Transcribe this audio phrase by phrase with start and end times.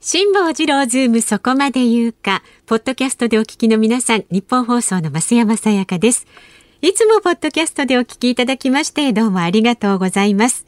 [0.00, 6.24] 辛坊治郎ズームそこまで言うか、ポッドキャストでお聞きの皆さん、ニッポン放送の増山さやかです。
[6.80, 10.66] いつもポッドキャストでお聞きいただきまして、どうもありがとうございます。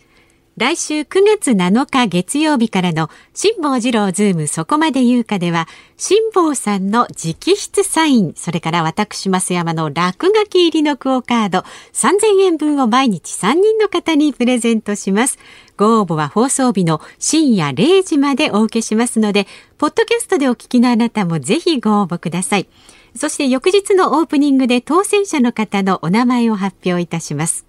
[0.56, 5.66] 来週9月7日月曜日からの辛坊治郎ズームそこまで言うかでは
[5.96, 11.60] 辛坊さんの直筆サインそれから私増山の落書き入りのクオカード
[11.94, 15.38] 3000円分を毎日3人の方にプレゼントします
[15.80, 19.46] ご応募は放送日の深夜0時までお受けしますので
[19.78, 22.68] ポッドキャストでお聞きのあなたもぜひご応募ください。
[23.16, 27.64] そして翌日のオープニングで当選者の方のお名前を発表いたします。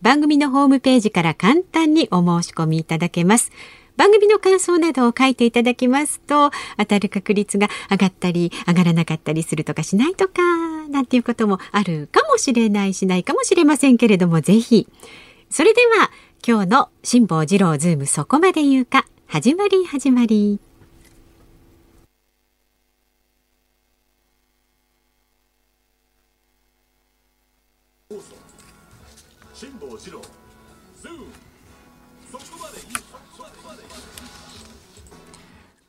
[0.00, 3.52] 番組のホームページから簡単にお申し込みいただけます。
[3.96, 10.42] 番組の感想などを書いていただきますと当たる確率が上がったり上がらなかったりするとかしないとか
[10.88, 14.88] なんていうこともあるかもしれないしないかもしれませんけれどもぜひ。
[15.48, 16.10] それでは
[16.44, 19.06] 今日の辛坊治郎ズームそこまで言うか。
[19.28, 20.58] 始まり始まり。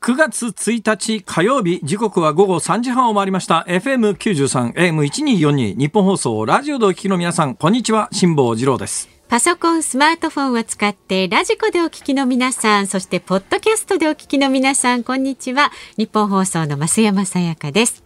[0.01, 3.65] 9月1日火曜日時刻は午後3時半を回りました。
[3.67, 8.07] FM93 AM1242 日本放送ラジオでお聞きの皆さんこんにちは。
[8.11, 9.12] 辛坊治郎です。
[9.29, 15.71] パソコンスマートフォンを使ってラジコでお聞きの皆さんそしてポッドキャストでお聞きの皆さんこんにちは。
[15.97, 18.02] ニッポン放送の増山さやかです。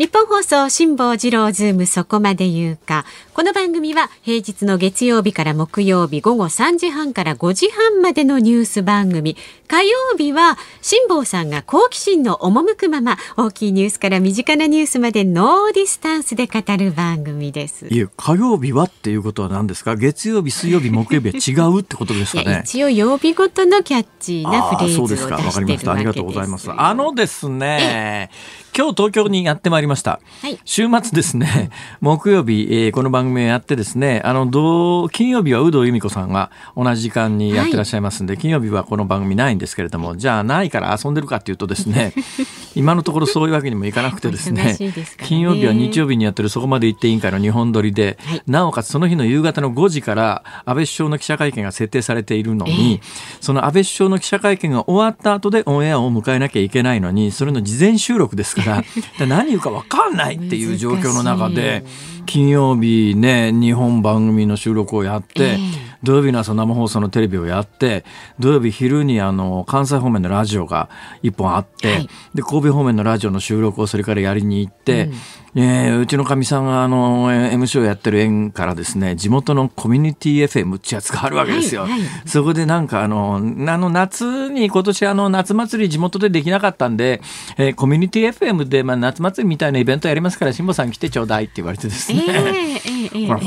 [0.00, 3.04] ニッポン放送辛坊治郎ズームそこまで言うか。
[3.34, 9.36] この番組は平日の月曜日から木曜日午後3時半から5時半までのニュース番組。
[9.68, 17.86] 火曜日は辛坊さんが好奇心の赴くまま大きいニュースから身近なニュースまでノーディスタンスで語る番組です。
[17.88, 22.62] いや、火曜日はっていうことは何ですか月曜日、水曜日、木曜日は違うってことですかね。
[22.64, 25.58] 一応曜日ごとのキャッチーなフレーズを出してるわけです。
[25.58, 25.92] わかりました。
[25.92, 26.70] ありがとうございます。
[26.74, 28.30] あのですね、
[28.76, 30.20] 今日東京にやってまいりました。
[30.42, 31.70] はい、週末ですね、
[32.00, 42.12] 木曜日、えー、この番組をやってですね、あの、ど金曜日は有働由美子さんが同じ時間にやってらっしゃいますんで、はい、金曜日はこの番組ないんですけれども、じゃあないから遊んでるかっていうとですね、
[42.74, 44.94] 今のところそういうわけにもいかなくてですね、ね。
[45.24, 53.08] 金曜日は日曜日にやってるそこまで行って委員会の日本撮りで、はい、なおかつその日の夕方の5時から安倍首相の記者会見が設定されているのに、えー、
[53.40, 58.59] その安倍首相の記者会見が終わった後でオンエアを迎えなきゃいけないのに、それの事前収録ですから
[59.26, 61.84] 何言うか分かんないっていう状況の中で
[62.26, 68.04] 金曜日ね日本番組の収録をやって、えー土曜日の朝生放送のテレビをやって
[68.38, 70.88] 土曜日昼にあの関西方面のラジオが
[71.22, 75.14] 1本あって、はい、で神戸方面のラジオの収録をそれからやりに行って、うん
[75.54, 81.82] えー、うちのかみさんがあの MC をやってる縁からですね地元のコミュニティ FM ってやつがあるわけですよ。
[81.82, 87.20] はいはい、そこでなんかあのあの夏に今年あの夏祭り地元でできなかったんで、
[87.56, 92.80] えー、コミュニティ FM で、まあ、夏祭りみたいなイベントやりますから辛坊さん来てちょうだいって言われてですね、えー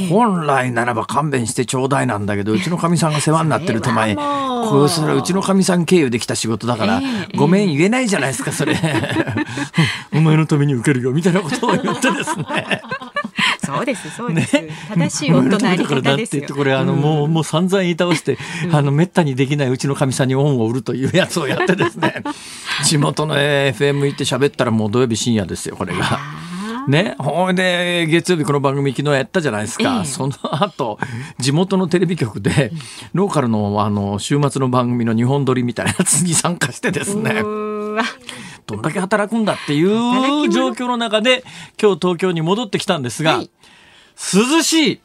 [0.10, 7.02] 本来ならば勘弁してちょうだいなんだけどうちのかみさんが世話になってる手前こうするうちのかみさん経由できた仕事だから、
[7.36, 8.76] ごめん言えないじゃないですかそれ。
[10.14, 12.82] お前のために受けるよみたいなことを言ってですね
[13.66, 16.48] そうですそうです、ね、正しい夫のあり方ですよ。
[16.54, 22.24] これあの、うん、もうもう散々言い倒して、うん、あのめったにできないうちのかみさんに恩を売るというやつをやってですね
[22.84, 26.20] 地元の FM 行って喋ったらもう土曜日深夜ですよこれが。
[26.86, 31.00] ね、ほいで月曜日この番組昨日やったじゃないですか、えー、その後
[31.40, 32.74] 地元のテレビ局で
[33.14, 37.42] ローカルのあの週末の番組の日本撮りみたいなやつに参加してですね
[38.66, 41.44] どんだけ働くんだっていう状況の中で
[41.82, 43.50] 今日東京に戻ってきたんですが、はい、
[44.34, 45.02] 涼しい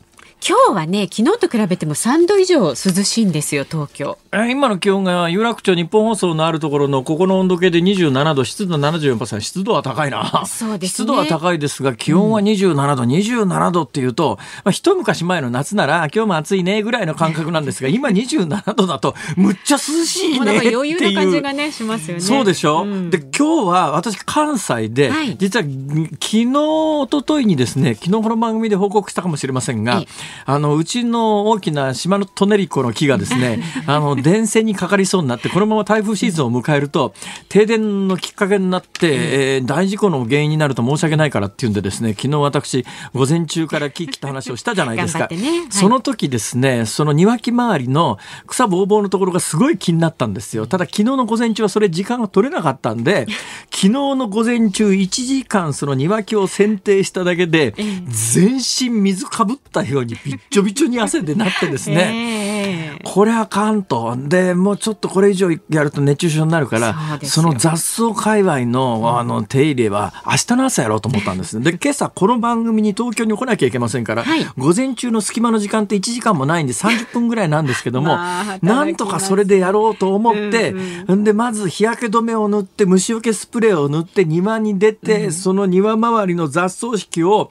[0.47, 4.19] 今日はね昨日と比べても3度以上涼しいんですよ東京。
[4.51, 10.45] 今の気温が有楽町日本放送のあるところのここの温度計で27度湿度74%湿度は高いな。
[10.47, 20.79] そうです、ね、湿度は高いですが気温は27度、うん、27度っていうと、まあ、一昔前の夏なら今日も暑いねぐらいの感覚なんですが今27度だとむっちゃ涼しいねっていう。
[20.79, 22.23] 余裕な感じがねしますよね。
[22.23, 30.03] そうでしょ、うん、で今日は私関西で、はい、実は昨日一昨日にですね昨日この番組で報告したかもしれませんが、
[30.47, 37.15] あのうちの大きな島のトネリコの木がですね あの電線にかかりそうになってこのまま台風シーズンを迎えると
[37.49, 39.09] 停電のきっかけになって、
[39.57, 42.85] えー、大事故の原因になると申し訳ないからっていうんでですね昨日私
[43.15, 45.37] 午前中から木切った話をしたじゃないですか、 ね。
[45.37, 50.67] はい、その時ですねその庭木周りの草ぼうぼうのところがすごい気になったんですよ。
[50.67, 53.27] ただ昨日の午前中はそれ時間が取れなかったんで
[53.71, 57.75] 昨日の午前中1時間その庭木を剪定しただけで
[58.09, 64.17] 全身水かぶったようにびっちょびちょに汗でなってですね、 これあかんと。
[64.17, 71.61] で、もうちょっとこれ以上やると熱中症になるから、その雑草界隈のあの手入れは明日の朝やろうと思ったんです。
[71.61, 78.17] で、今朝この番組に東京に来なきゃいけませんから、はい、午前中の隙間の時間って1時間もないんで30分ぐらいなんですけども、
[78.63, 80.75] なんとかそれでやろうと思って、
[81.07, 87.51] うん、で、まず日焼け止めを塗って、虫除けスプレーを塗って庭に出て、うん、その庭周りの雑草引きを、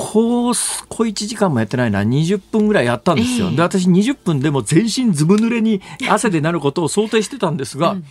[0.00, 3.48] こう、小1時間もやってないな、20分ぐらいやったんですよ。
[3.48, 8.04] えー、で、私20分でも全身ずぶ濡れに汗でなることを想定してたんですが、うん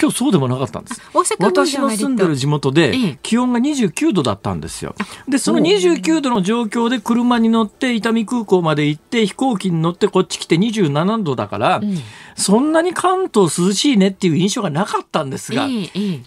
[0.00, 1.00] 今日そうでもなかったんです。
[1.38, 4.94] 私の住んでる地元で気温が29度だったんですよ。
[5.28, 11.98] で、その29度の状況で車に乗って伊丹空港まで行って飛行機に乗ってこっち来て27度だから、うん、
[12.36, 15.66] そんなに関東涼しいねっていう印象がなかったんですが、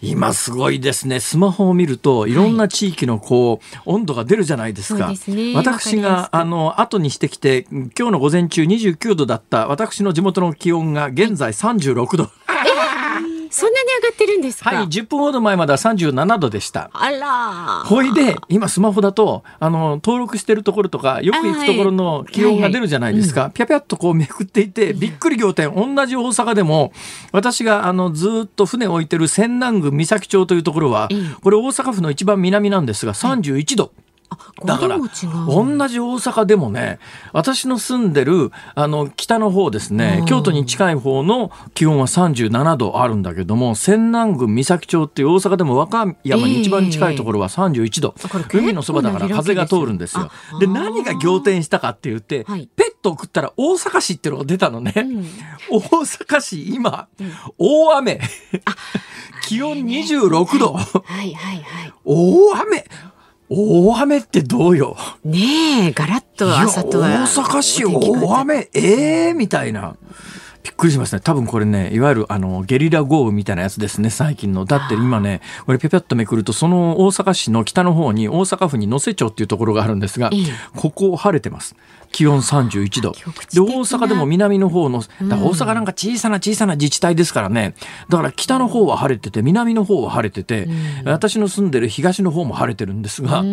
[0.01, 1.19] 今すごいですね。
[1.19, 5.13] スマホを見るといろんな地域のこう、温度が出るじゃないですか。
[5.55, 12.29] 私があの後にしてきて今日の午前中29度だった私の地元の気温が現在36度。
[13.51, 16.89] そんなに上がってるんですはい、10分ほど前までは37度でした。
[16.93, 17.83] あら。
[17.85, 23.51] ほいで、今スマホだと、あの、登録してるところとか、よく行くところの気温が出るじゃないですか。
[23.53, 26.93] ぴゃぴゃっとこうめくっていて、びっくり仰天、同じ大阪でも、
[27.33, 31.09] 私があの、ずっと船を置いてる仙南郡三崎町というところは、
[31.43, 33.91] これ大阪府の一番南なんですが、31度。
[34.65, 35.07] だから同
[35.87, 36.99] じ大阪でもね
[37.33, 50.31] 私の住んでるあの北の方ですね京都に近い方の気温は37度あるんだけども仙南郡三崎町っていう大阪でも和歌山に一番近いところは31度、えー、海のそばだから風が通るんですよ。
[50.59, 55.25] で何が仰天したかって言って、はい、ペットを食ったら大阪市ってのが出たのね、うん、
[55.69, 58.21] 大阪市今、うん、大雨。
[59.41, 60.79] 気温26度、は
[61.23, 62.85] いはいはい、大雨
[63.53, 64.95] 大雨ってどうよ？
[65.25, 67.09] ねえ、ガラッと朝とは。
[67.09, 69.97] 大阪市大雨、ええー、みたいな。
[70.63, 71.21] びっくりしますね。
[71.21, 74.63] 多分これね、いわゆるあのゲリラ豪雨みたいなやつですね、最近の。
[74.63, 80.29] だって今ね、これぴゃぴゃっとめくると、その大阪市の北の方に大阪府に能勢町っていうところがあるんですが、
[80.75, 81.75] ここ晴れてます。
[82.11, 83.11] 気温31度。
[83.11, 87.73] で、大阪でも南の方の、だ大阪なんか小さな小さな自治体ですからね、
[88.09, 90.67] だから北の方は晴れてて、南の方は晴れてて、
[91.05, 93.43] 私の住んでる東の方も晴れてるんですが、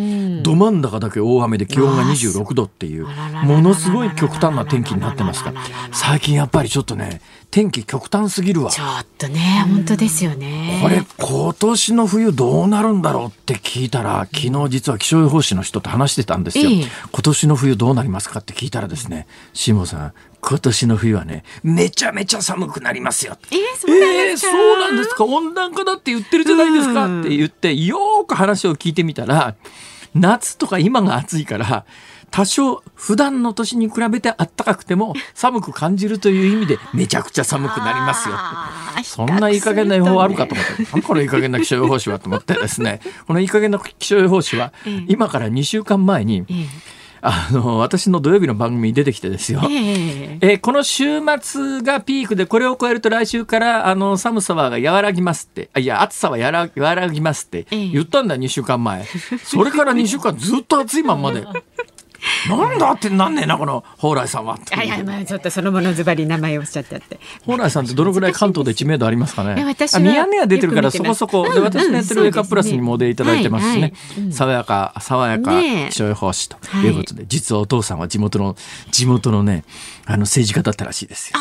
[0.43, 3.07] ど真ん中だけ大雨で気温が26度っていう、
[3.45, 5.61] ものすごい極端な天気になってますから、
[5.93, 8.71] 最近やっぱりちょっとね、天気極端すぎるわ。
[8.71, 10.81] ちょっとね、本当ですよね。
[10.83, 16.69] これ、今年の冬どうなるんだろうって聞いたら、昨日実は気象予報士の人と話してたんですよ。
[16.69, 23.39] ええ、今年の冬どうなりますかって聞いたらですね、辛坊さん、今年の冬はね、めちゃめちゃ寒くなりますよ。
[23.51, 25.25] えー、そうなんですか、えー、そうなんですか？
[25.25, 27.21] 温暖化だって言ってるじゃないですか？
[27.21, 29.57] って言って、よーく話を聞いてみたら、
[30.15, 31.87] 夏とか今が暑いから、
[32.31, 38.35] 多少普段の年に比べて暖かくても 寒く感じるという意味でめちゃくちゃ寒くなりますよ。
[39.05, 44.73] そんないい加減な予報あるかと思って、このいい加減な気象予報士はと思ってですね、 このいい加減な気象予報士は
[45.07, 46.45] 今から2週間前に、
[47.21, 59.05] あの私の土曜日の番組に出てきてですよ、えー、えー、この週末がピークでこれを超えると来週からあの寒さは和らぎますってあいや暑さはやら和らぎますって言ったんだよ2週間前。
[59.45, 61.45] それから2週間ずっと暑いまんまで
[62.49, 64.75] なんだってなんねえなこの蓬莱さんはって。
[64.75, 67.19] はいはいまあちょっとそのものズバリ名前をおっしゃってあって。
[67.45, 69.65] 蓬莱さんってどのぐらい関東で知名度ありますかね？
[69.65, 73.93] 私は宮根は出てるからそこそこ、で私のやってるウェイクアッププラスにもお出いただいてますしね。
[74.31, 78.57] 爽やか爽やか気象予報士ということで、実はお父さんは地元の
[78.91, 79.65] 地元のね
[80.07, 81.39] あの政治家だったらしいですよ。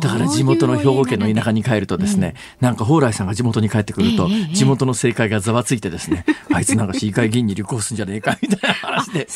[0.00, 9.26] だから地元の兵庫県の田舎に帰るとですね、なんか蓬莱さんが地元に帰ってくると、地元の政界がざわついてですね、あいつなんか市議会議員に立候補するんじゃねえかみたいな話で、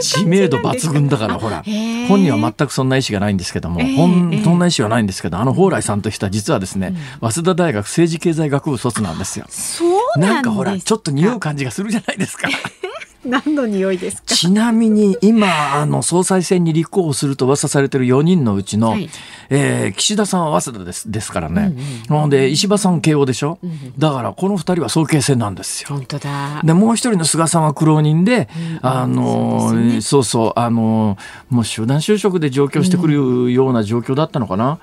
[0.00, 1.62] 知名度抜群だからほら、
[2.08, 9.46] 本人は全くそんな意思がないんですけども、ほんそんな意思はないんですけど、あの蓬莱さんという人は実はですね、早稲田大学政治経済学部卒なんですよ。
[9.48, 9.84] そ
[10.16, 12.48] うなんかほら、ちょっと匂う感じがするじゃないですか。
[13.24, 14.34] 何の匂いですか？
[14.34, 19.08] ちなみに今あの総裁選に立候補すると噂されてる4人のうちの、はい、
[19.50, 21.74] えー、岸田さんは早稲田ですですからね、
[22.08, 25.88] うんうん、で石破さん慶応でしょ、うんうん、だからこの2人は早慶戦なんですよ。
[25.90, 26.60] 本当だ。
[26.62, 28.48] でもう一人の菅さんは苦労人で、
[28.82, 31.16] うん、あのそう、ね,、そうそうあの
[31.48, 34.78] もう集団就職で上京してくるような状況だったのかな。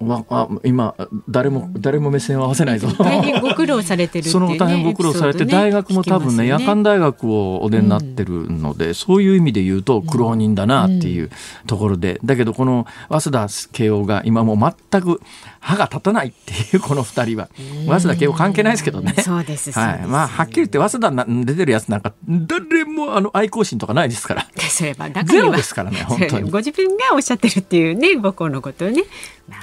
[0.00, 0.94] わあ今
[1.28, 2.88] 誰も誰も目線を合わせないぞ。
[2.98, 11.30] 大変ご苦労されてる、ね、その大変ご苦労されて、ね、大学も多分ね、ね、夜間大学をお出になってるので、うん、そういう意味で言うと苦労人だなっていう
[11.66, 15.20] ところで、だけどこの早稲田慶応が今も全く
[15.60, 17.48] 歯が立たないっていうこの二人は
[17.86, 19.14] 早稲田慶応関係ないですけどね。
[19.22, 19.72] そうです。
[19.72, 20.06] はい。
[20.06, 24.46] まあはっきり言って早稲田出てるやつなんか誰もあの愛好心とかないですから。
[25.24, 26.50] ゼロですからね本当に。
[26.52, 29.04] ご自分がおっしゃってるっていうね母校のことをね。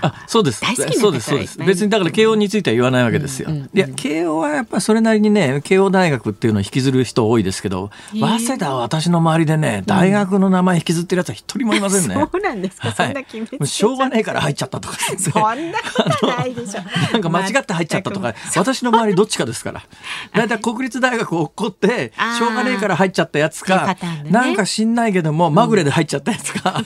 [0.02, 0.62] あそうです。
[0.66, 1.58] そうですそうです。
[1.60, 3.62] 別にだから慶応については言わないわけですよ、うんうん。
[3.64, 14.98] うん、いや慶応はやっぱりそれなりにね慶応大学っていうのを引きずる人多いですけど早稲田は私の周りでね大学の名前引きずってるやつは一人もいませんね、 そうなんですか、そんな決めしょうがないから入っちゃったとか。
[15.18, 16.82] そんなことないでしょ。
[17.14, 18.34] なんか間違って入っちゃったとか。
[18.56, 19.82] 私の周りどっちかですから。
[20.34, 26.84] 大体国立大学を落っこってしょうがねえから入っちゃったやつか、ね、なんか知んないけどもまぐれで入っちゃったやつか、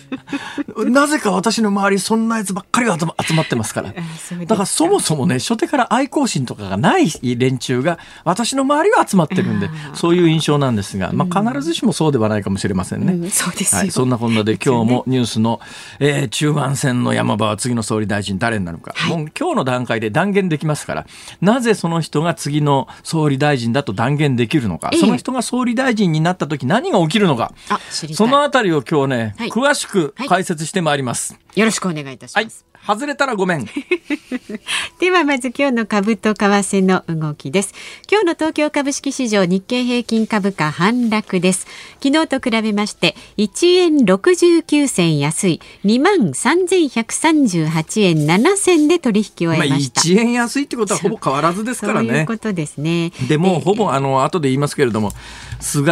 [0.76, 3.94] うん、なぜか私の周りそんなやつばっかりが集まってますから。
[4.46, 13.14] だからそもそもね、初手から愛好心とかがない連中が私の周りは集まってるんで、そういう印象なんですが、まあ必ずしもそうではないかもしれませんね。
[13.14, 15.60] うん、そうですはい、そんなこんなで 今日もニュースの、
[16.00, 21.08] えー、中盤戦の山場は次の総理大臣誰になるか、はい、もう今日の段階で断言できますから、
[21.42, 27.54] なぜその人が次の総理大臣だと断言できるのか、その人が総理大臣になった時何が起きるのか、
[27.92, 31.38] そのあたりを今日ね、はい、詳しく解説してまいります。
[31.56, 32.66] よろしくお願いいたします。
[32.86, 33.66] 外れたらごめん。
[35.00, 37.74] ではまず今日の株と為替の動きです。
[38.10, 41.66] 今日の東京株式市場日経平均株価反落です。
[42.04, 50.02] 昨日と比べまして1円69銭安い2万3138円7銭で取引を終えました。
[50.02, 52.08] まあ、1円安いってことはほぼ変わらずですからね。
[52.10, 53.12] そういうことですね。
[53.28, 55.12] でもほぼあの後で言いますけれども、
[55.60, 55.92] 菅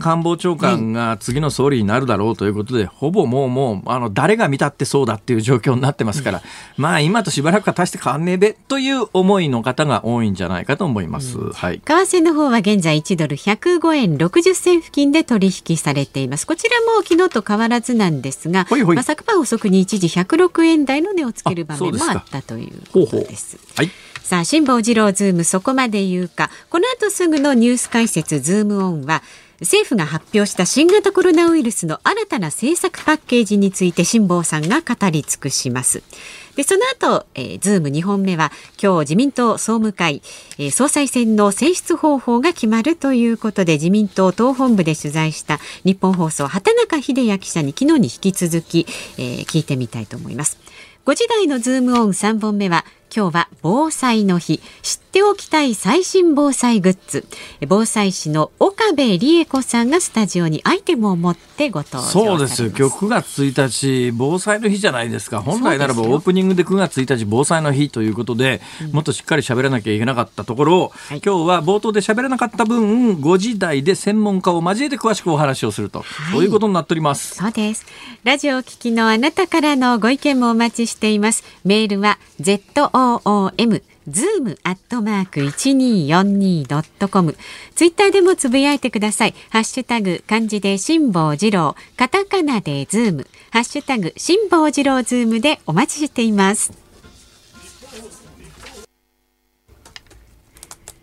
[0.00, 6.42] 官房長官が次の総理になるだろうということで、ほぼもうもうあの誰が見たってそうだっていう状況になってますから、
[6.76, 11.38] まあ今としばらくは大して変わんねえべという思いの方が多いんじゃないかと思います。
[11.38, 11.80] うん、はい。
[11.80, 16.46] 為替の方は現在1ドル105円60銭付近で取引されています。
[16.46, 23.56] こちらも昨日と変わらずなんですが、ほいほいまあ、昨晩遅くに一時106円台の値をつける場面もあったということです。
[23.56, 23.90] ほうほうはい。
[24.24, 29.22] さあ辛坊治郎ズームそこまで言うかこの後すぐのニュース解説ズームオンは
[29.64, 36.02] 政府が発表した新型コロナウイルスの新たな政策パッケージについて辛坊さんが語り尽くします。
[36.56, 40.22] でその後、えー、ズーム2本目は今日自民党総務会、
[40.58, 48.86] えー、総裁選の選出方法が決まるということで自民党党本部で取材したニッポン放送畑中秀哉記者に昨日に引き続き、
[49.18, 50.58] えー、聞いてみたいと思います。
[51.06, 57.24] 5時台のズームオン3本目は今日は防災の日知っておきたい最新防災グッズ。
[57.68, 62.02] 防災士の岡部理恵子さんがスタジオにアイテムを持ってご登場。
[62.02, 62.64] そうです。
[62.64, 65.40] よ今日9月1日防災の日じゃないですか。
[65.40, 77.36] 本来ならばオープニングで9月1日防災の日ということで、うん、もっとしっかり喋らなきゃいけなかったところを、はい、今日は冒頭で喋らなかった分5時台で専門家を交えて詳しくお話をすると、はい、いうことになっております。
[77.36, 77.86] そうです。
[78.24, 81.44] ラジオお聞きのあなたからのご意見もお待ちしています。
[81.64, 87.36] メールは ZO ZOOM ズームアットマーク一二四二ドットコム。
[87.74, 89.34] ツイッターでもつぶやいてください。
[89.50, 96.72] ハッシュタグ漢字で辛坊治郎、カタカナでズーム、ハッシュタグ辛坊治郎ズームでお待ちしています。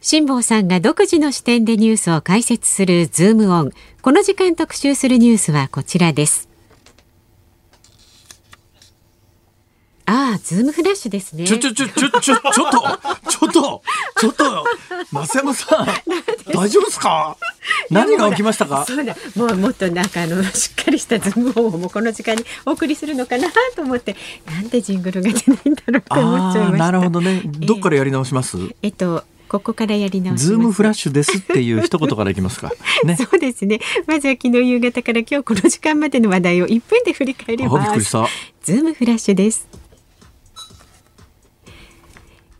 [0.02, 3.72] 辛坊さんが独自の視点でニュースを解説するズームオン。
[4.02, 6.51] この時間特集するニュースはこちらです。
[10.14, 11.46] ああ、ズームフラッシュですね。
[11.46, 13.82] ちょちょちょちょちょちょっとちょっと
[14.20, 14.66] ちょっと
[15.10, 15.88] 増山さん
[16.54, 17.38] 大丈夫ですか？
[17.90, 18.86] 何が起きましたか？
[18.86, 19.16] そうだ。
[19.38, 26.78] もうもっとなんかあのしっかりしたズームをもこの時間にお送りするのかなと思ってなんでジングルが出ないんだろうと思っちゃいました。
[26.78, 27.42] なるほどね。
[27.46, 28.58] どっからやり直します？
[28.82, 29.24] えっと。
[29.48, 32.72] ここからやり直ズームフラッシュですっていう一言からいきますか。
[33.04, 33.82] ね、そうですね。
[34.08, 38.12] まずは昨日夕方から今日この時間までの話題を1分で振り返ります。
[38.64, 39.81] ズームフラッシュです。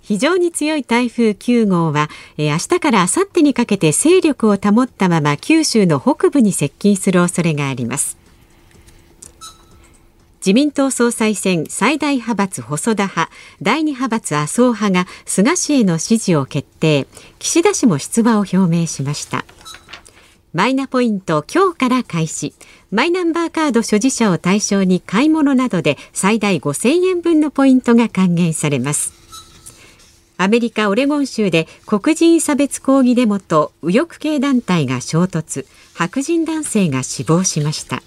[0.02, 8.22] 非常に強い台風9号は、えー、明日から明後日にかけて勢力を保ったまま九州の北部に接近する恐れがあります。
[10.42, 13.32] 自民党総裁選最大派閥細田派
[13.62, 17.06] 第二派閥麻生派が菅氏への支持を決定。
[17.38, 19.46] 岸田氏も出馬を表明しました。
[20.54, 22.56] マイナポイント今日から開始。
[22.90, 29.21] マイナンバーカード所持者を対象に買い物などで最大5000円分のポイントが還元されます。
[30.42, 38.02] アメリカ・オレゴン州で黒人差別抗議デモと右翼系団体が衝突白人男性が死亡しました。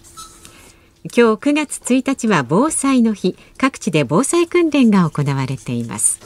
[1.05, 3.37] 今日9月1日は防災の日。
[3.57, 6.19] 各地で防災訓練が行われています。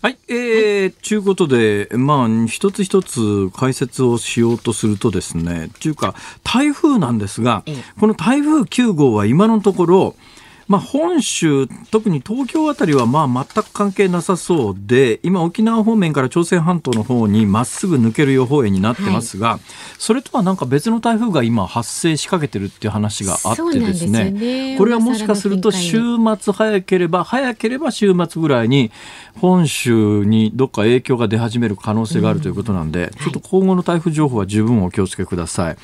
[0.00, 7.64] はい、えー、はい、ちゅうことで、まあ、一つ一つ解説をしようとするとですね、というか、台風なんですが、
[7.98, 10.16] この台風9号は今のところ、
[10.70, 19.60] まあ、本州、特に東京あたりはまあ全く関係なさそうで、今、沖縄方面から朝鮮半島の方にまっすぐ抜ける予報円になってますが、はい、
[19.98, 24.78] それとはなんか別の台風が今、発生しかけてるっていう話があってですね、ね。
[24.78, 25.98] これはもしかすると週
[26.38, 28.92] 末早ければ、早ければ週末ぐらいに、
[29.40, 35.76] 本州にどっか影響が出始める可能性があるということなんで、うん、ちょっと今後の台風情報は十分お気をつけください。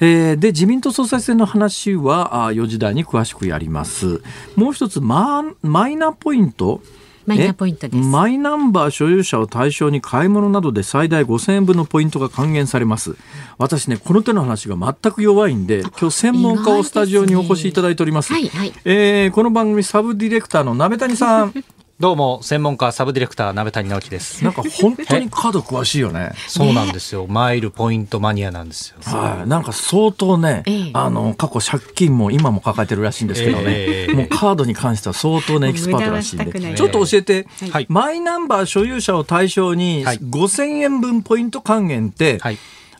[0.00, 4.22] えー、で自民党総裁選の話は4時台に詳しくやります。
[4.54, 6.80] もう一つママイナポイント？
[7.26, 8.08] マイナポイントです。
[8.08, 13.16] マイナンバー所有者を対象に買い物などで最大5000円分のポイントが還元されます。
[13.58, 18.38] 私ねこの手の話が全く弱いんで今日専門家をスタジオにお越しいただいております、ね。
[18.38, 21.52] はいはい、えー、この番組サブディレクターの鍋谷さん
[22.00, 24.44] どうも専門家サブディレクター鍋谷直樹です。
[24.44, 26.30] なんか本当にカード詳しいよね。
[26.46, 28.98] そうなんですよ、マイルポイントマニアなんですよ。
[29.02, 29.48] はい。
[29.48, 30.62] なんか相当ね、
[30.92, 36.74] あの過去借金も今も抱えてるらしいんですけどね、えー、もうカードに関しては相当ねエキスパートらしいんで。
[36.76, 42.58] ちょっと教えて、はい、マイナンバー所有者を対象に5000円分ポイント還元って、はい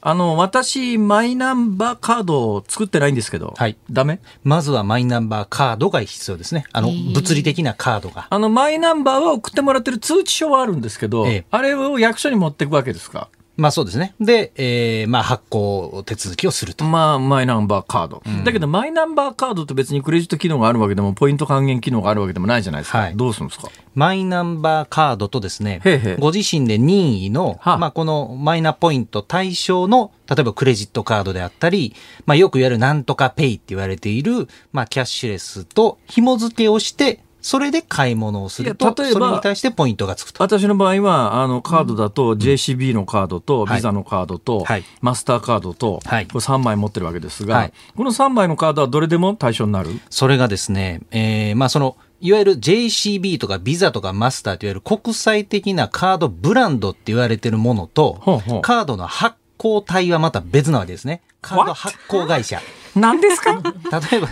[0.09, 3.77] あの、私、マイナンバーカードを作ってないんですけど、はい。
[3.91, 4.21] ダメ？
[4.43, 6.65] まずはマイナンバーカードが必要ですね。
[6.73, 8.27] あの、物理的なカードが。
[8.31, 13.29] あの、マイナンバーは送ってもらってる通知書はあるんですけど、あれを役所に持っていくわけですか？
[13.59, 14.15] まあそうですね。
[14.21, 16.85] で、えー、まあ発行手続きをすると。
[16.85, 22.99] まあ、マイナンバーカード、うん、だけど、マイナンバーカードって別にクレジット機能があるわけでも、ポイント還元機能があるわけでもないじゃないですか。
[22.99, 23.69] はい、どうするんですか？
[23.97, 31.97] マイナンバーカードとですね、へへご自身で任意の、まあこのマイナポイント対象の、例えばクレジットカードであったり、
[32.27, 40.43] まあよく言われるなんとかペイって言われている、まあキャッシュレスと紐付けをして、それで買い物をすると、例えばそれに対してポイントがつくと。
[40.43, 44.65] 私の場合は、あの、カードだと、JCB のカードと、ビザのカードと、
[45.01, 49.91] マスターカードと、はい、これ3枚持ってるわけですが、はい、この3枚のカードはどれでも対象になる？
[50.11, 58.63] それがですね、えー、まあその、いわゆる JCB とかビザとかマスターといわれる国際的なカードブランドって言われてるものと、ほうほう。
[58.63, 61.23] カードの発行体はまた別なわけですね。
[61.41, 62.61] カード発行会社。
[62.97, 63.53] 何ですか？
[64.11, 64.29] 例えば、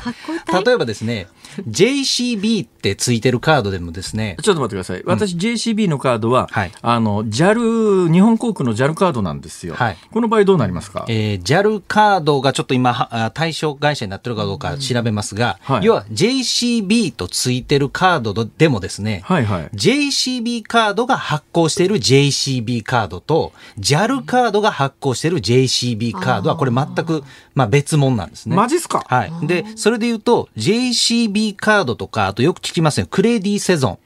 [0.65, 1.29] 例えばですね、
[1.69, 4.37] JCB ってついてるカードでもですね。
[4.43, 5.03] ちょっと待ってください。
[5.07, 9.75] 私、うん、JCB のカードは、はい、あの、JAL、日本航空の JAL カードなんですよ。
[9.75, 11.05] はい、この場合どうなりますか？
[11.09, 27.23] えー、JAL カードがちょっと今、対象会社になってるかどうか調べますが、はい、要は JCB とついてるカードでもですね、はいはい、JCB カードが発行している JCB カードと、JAL カードが発行している JCB カードは、これ全く、
[27.55, 28.57] まあ、別物なんですね。
[28.57, 29.05] マジっすか？
[29.09, 29.47] はい。
[29.47, 33.99] で、それで言うと、JCB カードとか、あとよく聞きますね、クレディセゾン。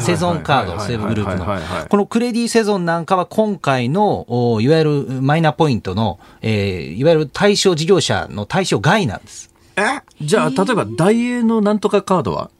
[0.00, 1.86] セゾンカード、西武グループの。
[1.88, 4.26] このクレディセゾンなんかは今回の、
[4.62, 9.50] いわゆるマイナポイントの、えー、いわゆる対象事業者の対象外なんです。
[9.76, 9.82] え？
[10.24, 12.50] じゃあ、例えば、大英のなんとかカードは？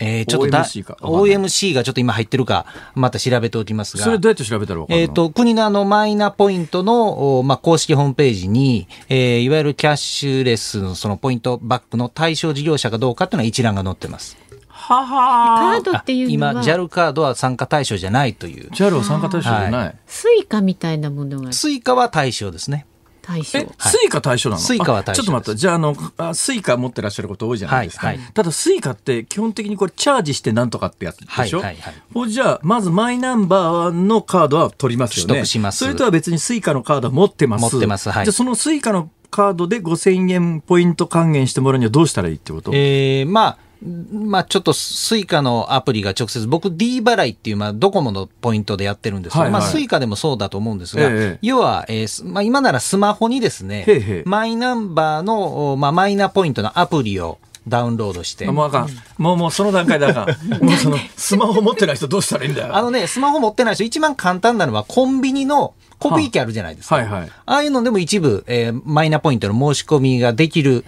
[0.00, 0.96] えー、ちょっとだ OMC か。
[1.02, 4.04] OMC がちょっと今入ってるか、また調べておきますが。
[4.04, 14.36] それどうやって調べたらえっ、ー、と、国のあの、マイナポイントの、まあ、公式ホームページに、えー、いわゆるキャッシュレスのそのポイントバックの対象事業者かどうかっていうのは一覧が載ってます。
[14.68, 18.70] ははカードっていうのは今 JAL カードは参加対象じゃないという。
[18.70, 22.86] JAL は参加対象じゃない、はい、スイカみたいなものがスイカは対象ですね
[23.30, 23.58] 対象。
[23.58, 24.62] え、スイカ対象なの？
[24.62, 28.08] スイカは対象ちょっと待って、じゃあ、あの、あスイカ持ってらっしゃること多いじゃないですか。
[28.08, 31.76] はいはい、ただ、スイカって基本的にこれチャージしてなんとかってやつでしょ、はいはい
[32.14, 35.28] はい、じゃあ、まずマイナンバーのカードは取りますよね。
[35.28, 35.78] 取得します。
[35.78, 37.62] それとは別にスイカのカードは持ってます。
[37.62, 38.10] 持ってます。
[38.10, 38.24] はい。
[38.24, 42.72] じゃあ、そのスイカのカードで5000円ポイント還元してもらうにはどうしたらいいってこと？
[42.74, 58.50] ええー、まあ、まあちょっと Suica のアプリが直接、僕 D 払いっていう、まあドコモのポイントでやってるんですけど、はいはい、まあ Suica でもそうだと思うんですが、ええ、要は、えー、まあ今ならスマホにですね、へへマイナンバーの、まあマイナポイントのアプリをダウンロードして。
[58.50, 58.88] もうあかん。
[59.16, 60.28] もうもうその段階であかん。
[60.64, 62.76] もうそのスマホ持ってない人どうしたらいいんだよ。
[62.76, 66.96] あのね、スマホ持ってない人一番簡単なのはコンビニのコピー機あるじゃないですか。
[66.96, 67.28] はいはい。
[67.46, 70.84] ああいうのでも一部、えー、マイナポイントの申し込みができる。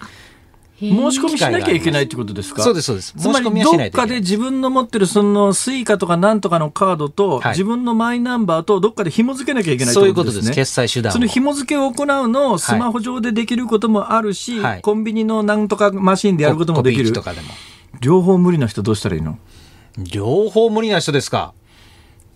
[0.79, 2.63] 申し込みしなきゃいけないってことですか？
[2.63, 3.13] そうです、そうです。
[3.17, 10.51] つまり、どっかで自分の持ってるその Suica とかなんとかのカードと、はい、自分のマイナンバーとどっかで紐付けなきゃいけないそういうことです。
[10.51, 11.13] 決済手段。
[11.13, 17.13] その紐付けを行うのをスマホ上でできることもあるし、はい、コンビニのなんとかマシンでやることもできる。
[18.01, 19.37] 両方無理な人どうしたらいいの？
[19.97, 21.53] 両方無理な人ですか？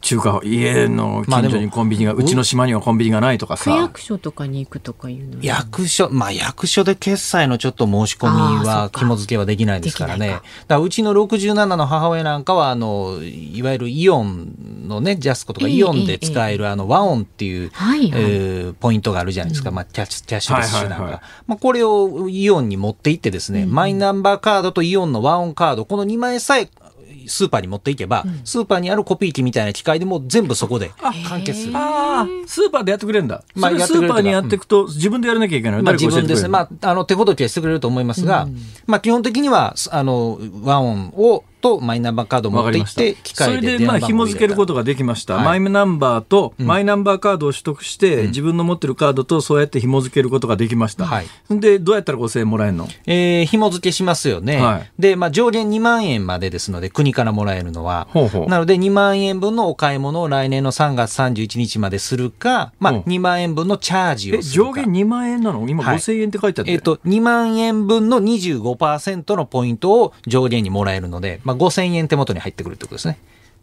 [0.02, 3.66] つうか家の近所にコンビニが、まあ、うちの島にはコンビニがないとかさ。
[3.66, 10.30] 区役所とかに行くとかいうの役所まあ役所で決済のちょっと申し込みは紐付けはできないですからね。
[10.30, 26.70] だからうちの67の母親なんかはあのいわゆるイオンのねジャスコとかイオンで使える、あの和音っていう、はいはい、えー、ポイントがあるじゃないですか、まあ、キャッシュレス手段が、まあ、これをイオンに持って行ってですね、うん、マイナンバーカードとイオンの和音カードこの2枚さえ
[27.28, 30.92] スーパーに持っていけば、うん、スーパーにあるコピー機みたいな機械でも全部そこで
[31.28, 31.74] 完結する。
[31.78, 33.44] ああ、スーパーでやってくれるんだ。
[33.56, 35.82] まあ、スーパーにやっていくと、自分でやらなきゃいけない。
[35.82, 36.50] まあ、自分ですね。
[36.50, 58.08] まあ、あの、手ほどきはしてくれると思いますが、うん、まあ、基本的には、あの、和音をとマイナンバーカードを持っていって機械でそれでまあ紐付けることができました、はい、マイナンバーとマイナンバーカードを取得して、うん、自分の持ってるカードとそうやって紐付けることができました、はい、でどうやったら5000円もらえるの、えー、紐付けしますよね、はい、で、まあ、上限2万円までですので国からもらえるのは。
[58.12, 58.48] ほうほう。
[58.48, 64.70] なので2万円分のお買い物を来年の3月31日までするか、まあ、2万円分のチャージをするか。
[64.70, 65.68] 上限2万円なの？
[65.68, 73.18] 今5000円って書いてあって、えっ、ー、と2万円分の25%のポイントを上限にもらえるので、まあ、5000円手元に入ってくるってことですね。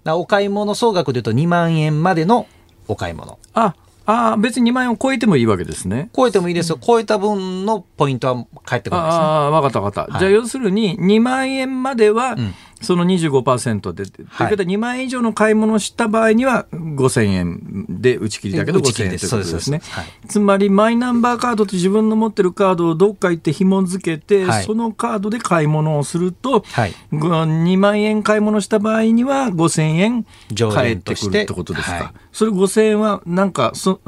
[0.07, 2.47] お買い物総額で言うと2万円までの
[2.89, 3.39] お買い物。
[3.53, 3.75] あ、
[4.07, 6.09] あ別に2万円を超えてもいいわけですね。
[6.17, 6.79] 超えてもいいですよ。
[6.81, 9.23] 超えた分のポイントは返ってくるんですね。
[9.23, 10.13] ああ、わかったわかった。
[10.13, 19.81] はい、じゃあ要するに2万円までは、うんその25%で、ということで2万円以上の買い物をした場合には5000円で打ち切りだけど5000円ということですね。
[20.29, 30.27] つまりマイナンバーカードと自分の持ってるカードをどっか行って紐付けて、はい、そのカードで買い物をすると、はい、2万円買い物した場合には5000円
[30.73, 31.95] 返ってくるってことですか。
[31.95, 34.01] はい、それ5000円はなんかそ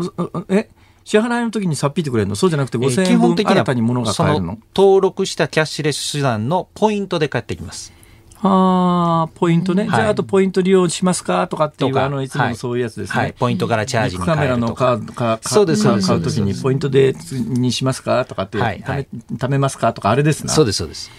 [0.48, 0.68] え
[1.04, 2.34] 支払いの時にさっぴってくれるの？
[2.34, 7.92] そうじゃなくて5000円分新たに物が買えるの登録したキャッシュレス手段のポイントで返ってきます。
[8.42, 20.52] あポイントね、はい、じゃあ、あとポイント利用しますかとかっていう、あのいつもそういうやつですね、はい、ポイントからチャージにカメラのカードかそうですそうです買うときに、ポイントでにしますかとかって、はい、はい、貯めますかとか、あれですな。
[20.52, 21.10] そうです、そうです。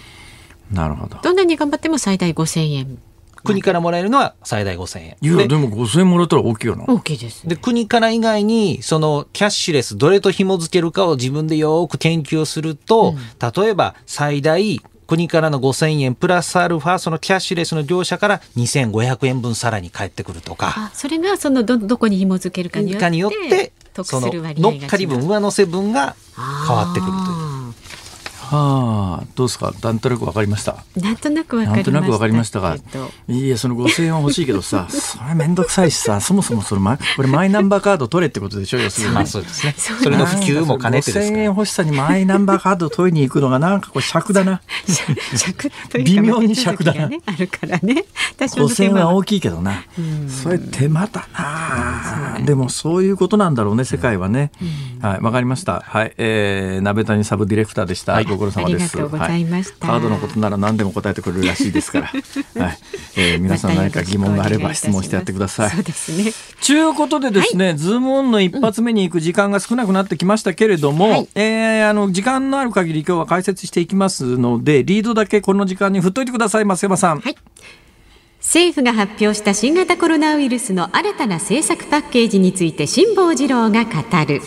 [0.72, 1.18] なるほど。
[1.22, 2.98] どんなに頑張っても最大5000円。
[3.44, 5.18] 国からもらえるのは最大5000円。
[5.22, 6.86] いや、でも5000円もらったら大きいよな。
[6.88, 20.92] 大きいです、ね、で、国から以外に、そのキャッシュレス、どれと紐付けるかを自分でよく研究すると、うん、例えば最大国からの5000円プラスアルファそのキャッシュレスの業者から2500円分さらに返ってくるとか。
[20.94, 23.72] それがそのどどこに紐付けるかによって
[24.04, 26.16] その乗っかり分上乗せ分が
[26.68, 27.57] 変わってくるという。
[28.50, 29.74] はあ、どうですか？
[29.84, 30.84] なんとなくわかりました。
[30.96, 31.92] なんとなくわかりました。
[31.92, 32.78] なんとなくわかりましたが。
[33.28, 38.80] いや、その五千円は欲しいけどさ、 それめんどくさいしさ、そもそもそれ、ま、これマイナンバーカード取れってことでしょ？
[38.80, 39.14] 要するに。
[39.16, 39.76] まあ、そうですね。
[39.78, 44.62] それの普及も兼ねてです五千円欲しさにマイナンバーカード取りに行くのが、なんかこれ尺だな。
[45.36, 45.70] 尺
[46.04, 47.10] 微妙に尺だな。
[47.26, 48.06] あるからね。
[48.58, 49.84] 五千円は大きいけどな。
[50.30, 52.40] それ手間だな。
[52.46, 54.52] でもそういうことなんだろうね、世界はね。
[55.02, 55.82] はい、わかりました。
[55.86, 58.16] はい、えー、鍋谷サブディレクターでした。
[58.38, 58.98] ご苦労様です。
[58.98, 62.08] ございました、はい、カードのことなら何でも答えてくれるらしいですから、
[62.64, 62.78] はい
[63.16, 65.70] えー、皆さん何か疑問があれば質問してやってください。
[65.72, 66.32] そうですね。
[66.66, 77.20] ということでですね、はい、ズームオンの一発目に行く時間が少なくなってきましたけれども、はい、えー、あの時間のある限り今日は解説していきますのでリードだけこの時間に振っといてください増山さん。
[77.20, 77.36] はい
[78.40, 83.92] 政府が発表した新型コロナウイルスの新たな政策パッケージについて辛坊治郎が語
[84.26, 84.42] る。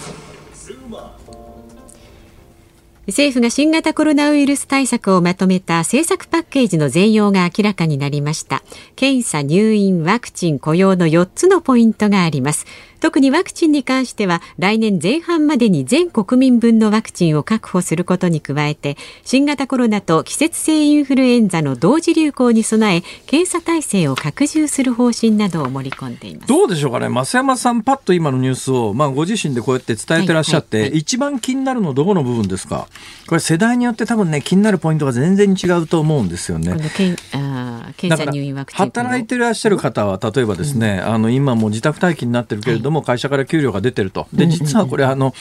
[3.11, 8.63] 政府が新型コロナウイルス対策をまとめた政策パッケージの全容が明らかになりました。
[8.97, 12.67] 検査入院ワクチン雇用の4つのポイントがあります。
[13.01, 26.49] 特にワクチンに関しては来年前半までに全国民分のワクチンを確保することに加えて新型コロナと季節性インフルエンザの同時流行に備え検査体制を拡充する方針などを盛り込んでいます。
[26.49, 27.09] どうでしょうかね。
[27.09, 32.87] 増山さんパッと今のニュースを、まあ、ご自身でこうやって伝えてらっしゃって、はいはいはい、一番気になるのどこの部分ですか？
[33.27, 36.77] これ世代によって多分ね気になるポイントが全然違うと思うんですよね。
[37.97, 44.27] 検査入院ワクチン働いてらっしゃる方は例えばですね、うん、あの今も自宅待機になってるけれども、はい、会社から給料が出てると。
[44.33, 45.35] で実はこれあの、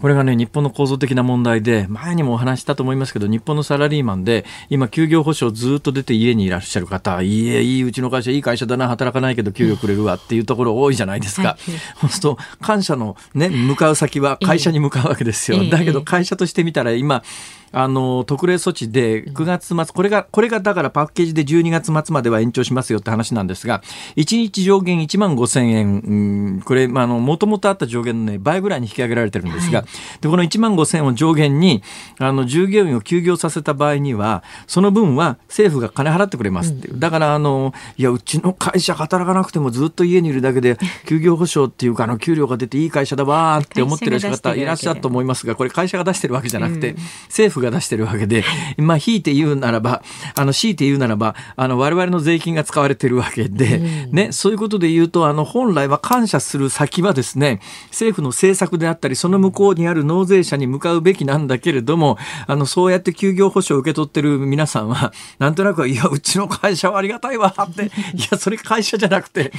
[0.00, 11.56] これがね、日本の構造的な問題で、前にもお話したと思いますけど、日本のサラリーマンで、今、休業保障ずっと出て家にいらっしゃる方、いいえ、いいうちの会社、いい会社だな、働かないけど給料くれるわっていうところ多いじゃないですか。
[12.00, 15.64] そうすると、感謝のね、向かう先は会社に向かうわけですよ。
[15.68, 17.24] だけど、会社としてみたら、今、
[17.72, 23.82] あの特例措置で9月末、これがこれがだからパッケージで12月末までは延長しますよって話なんですが、
[24.16, 26.14] 1日上限1万5000円、う
[26.58, 29.88] ん、これ、まあ、もともとあった上限の、ね、倍ぐらいに引き上げられてるんですが、はい、
[30.20, 31.82] でこの1万5000円を上限に
[32.18, 46.96] あの従業員を休業させた場合には、その分は政府が金払ってくれますっていう、うん、だからあの、いや、うちの会社働かなくてもずっと家にいるだけで、 休業保障っていうか、あの給料が出ていい会社だわって思ってる方いらっしゃると思いますが、これ、会社が出してるわけじゃなくて、うん、
[47.28, 48.44] 政府が出してるわけで、
[48.76, 50.02] まあ、引いて言うならば、
[50.34, 67.88] あの強いて言うならば、あの我々の税金が使われてるわけで、うん、ね、そういうことで言うと、あの本来は感謝する先はですね、政府の政策であったり、その向こうにある納税者に向かうべきなんだけれども、あのそうやって休業保障を受け取ってる皆さんは、なんとなく、いや、うちの会社はありがたいわって、い
[68.30, 69.52] や、それ会社じゃなくて、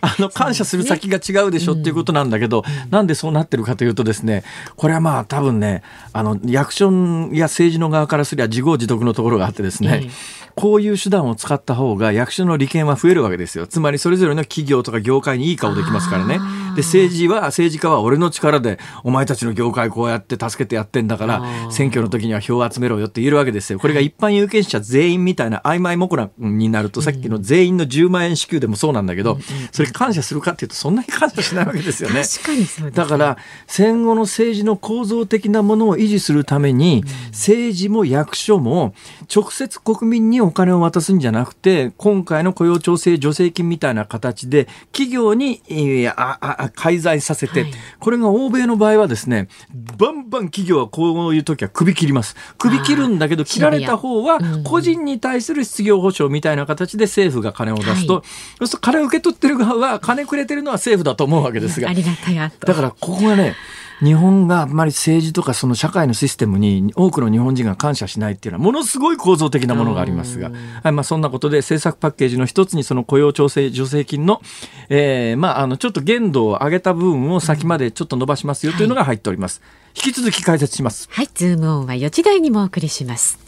[0.00, 4.44] あの感謝する先が違うでしょっていうことなんだけど、うん、なんでそうなってるかというとですね、
[4.76, 5.82] これはまあ多分ね、
[6.12, 6.90] あの役所
[7.38, 10.10] や政治の側からすりゃ自業自得のところがあってですね、
[10.54, 13.66] こういう手段を使った方が役所の利権は増えるわけですよ。
[13.66, 16.40] つまりそれぞれの企業とか業界にいい顔できますからね。
[16.76, 23.78] で、政治は、政治家は俺の力で、お前たちの業界こうやって助けてやってんだから、選挙の時には票を集めろよって言えるわけですよ。
[23.78, 29.38] これが一般有権者全員みたいな曖昧もこなになると、さっきの全員の10万円支給でもそうなんだけど、
[29.72, 32.22] それ感謝するかっていうと、そんなに感謝しないわけですよね。
[32.22, 38.94] 確かにそうです、ね、だから、戦後の政治の構造的なものを維持するために、政治も役所も
[39.34, 49.48] 直接国民にお金を渡すんじゃなくて、今回の雇用調整助成金みたいな形で、企業に、えー、ああ介在させせて、はい、これが欧米の場合はですね、
[49.96, 52.36] バンバン企業はこういう時は首切ります。
[52.58, 58.22] 首切るんだけど、切られた方は個人に対する失業保障みたいな形で政府が金を出すと、はい、
[58.58, 61.88] そうすると金を受け取ってる側は金くれてるのは政府だと思うわけですが。
[61.88, 63.54] ありがたいだからここがね、
[64.00, 70.50] 日本があんまり政治とかその社会のシステムに多くの日本人が感謝しないっていうのはものすごい構造的なものがありますが、
[70.82, 74.42] はいまあ、そんなことで政策パッケージの一つにその雇用調整助成金の,、
[74.88, 79.60] えーまあ、あのちょっと限度を上げた部分を先までちょっと伸ばしますよというのが入っております。
[79.62, 79.66] は
[80.02, 81.08] い、引き続き解説します。
[81.10, 83.45] はい、ズームオンは4時台にもお送りします。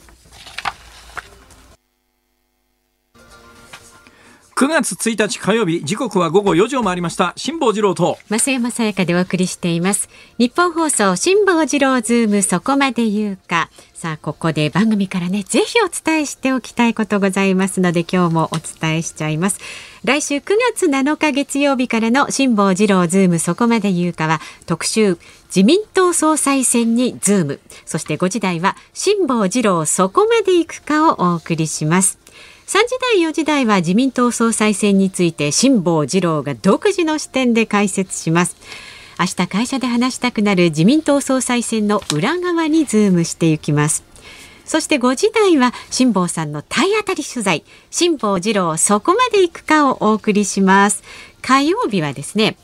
[4.58, 7.32] 9月1日火曜日時刻は午後4時を回りました。
[7.36, 8.18] 辛坊治郎と。
[8.28, 10.08] 増山さやかでお送りしています。
[10.36, 13.70] 日本放送辛坊治郎ズームそこまで言うか。
[13.94, 19.60] さあここで番組からねぜひお伝えしておきたいことございますので今日もお伝えしちゃいます。
[20.02, 20.42] 来週9
[20.74, 25.18] 月7日月曜日からの辛坊治郎ズームそこまで言うかは特集
[25.54, 27.60] 自民党総裁選にズーム。
[27.86, 32.18] そして5時台は辛坊治郎そこまで行くかをお送りします。
[32.68, 38.56] 3時台4時台は自民党総裁選について辛坊治郎が独自の視点で解説します。
[39.18, 44.04] 明日会社で話したくなる自民党総裁選の裏側にズームしていきます。
[44.66, 47.64] そして5時台は辛坊さんの体当たり取材。
[47.90, 51.02] 辛坊治郎そこまで行くかをお送りします。
[51.40, 52.58] 火曜日はですね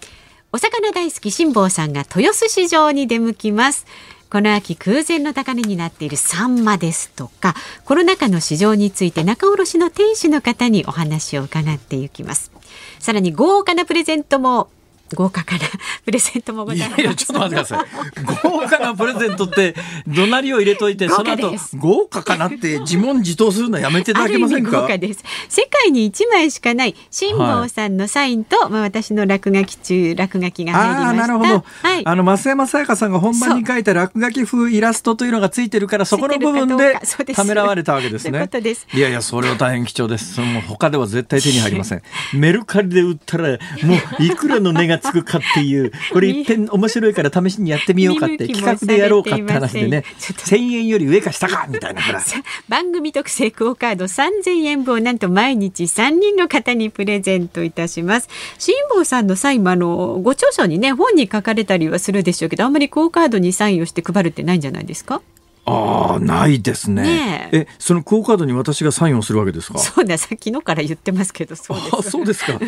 [0.53, 3.87] お魚大好き辛坊さんが豊洲市場に出向きます。
[4.35, 12.51] この秋空前の高値になっているサンマですとかコロナ禍の市場について仲卸の店主の方にお話を伺っていきます。
[12.99, 14.71] さらに豪華なプレゼントも
[15.15, 15.61] 豪華かな
[16.05, 17.03] プレゼントもございます。
[17.03, 18.41] いやちょっと待ってください。
[18.43, 19.75] 豪華なプレゼントって
[20.07, 24.83] 怒鳴りを入れといてその後豪華かなって自問自答するのやめていただけませんか？
[24.83, 25.23] 豪華です。
[25.49, 31.09] 世界に一枚しかない辛坊さんのサインと、はい、まあ私の落書き中落書きが入りました。
[31.09, 31.65] あなるほど。
[31.83, 32.03] はい。
[32.07, 36.99] あの増山さやかさんが本番に書いた落書き風イラストというのがついてるからそこの部分で
[37.35, 38.39] ためらわれたわけですね。
[38.39, 40.35] ういういやいやそれは大変貴重です。
[40.35, 42.03] その他では絶対手に入りません。
[42.33, 50.05] メルカリで売ったらもういくらの値がつくかっていうこれ一遍面白いから試しにやってみようかって企画でやろうかって話でね。
[50.19, 52.03] 1000円より上か下かみたいな
[52.69, 58.29] 番組特製クオカード3000円分をなんと毎日3人の方にプレゼントいたします。
[58.59, 65.21] 辛坊さんのサインもあのご著書にね本に書かれたりはするでしょうけどあんまりクオカードにサインをして配るってないんじゃないですか？
[65.67, 67.03] ああ、ないですね。
[67.03, 69.79] ねえ、そのクオカードに私がサインをするわけですか？
[69.79, 71.97] そうだ、さっきのから言ってますけど、そうです。
[71.97, 72.53] あ、そうですか。
[72.53, 72.59] い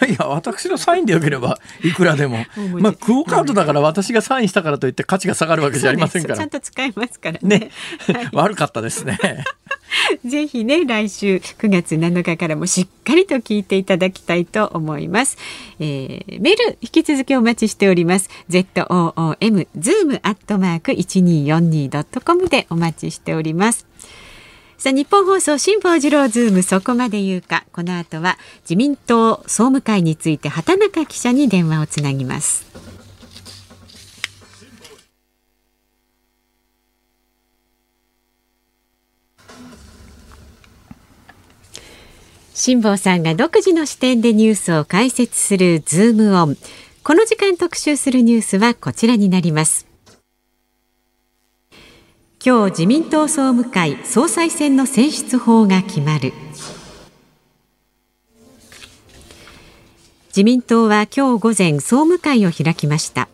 [0.00, 2.44] やいや、私のサインでよければ、いくらでも。
[2.78, 6.36] まあ、クオカードだから、私がサインしたからといって価値が下がるわけじゃありませんから。
[6.36, 7.58] ちゃんと使いますからね。
[7.58, 7.70] ね
[8.14, 9.18] はい、悪かったですね。
[10.24, 15.36] ぜひね、来週9月7日からもしっかりと聞いていただきたいと思います。
[15.80, 18.30] えー、メール引き続きお待ちしております。
[18.48, 23.86] z o o m zoom アットマーク一二四二ドットコムでお待ちしております。
[24.78, 32.91] さあ日本放送辛坊治郎ズームそこまで言うかこの後は自民党総務会について畑中記者に電話をつなぎます。
[42.64, 46.56] 辛坊さんが独自の視点でニュースを解説するズームオン。
[47.02, 49.84] この時間特集するニュースはこちらになります。
[52.40, 56.32] 今日自民党総務会総裁選の選出法が決まる。
[60.28, 63.28] 自民党は今日午前総務会を開きました。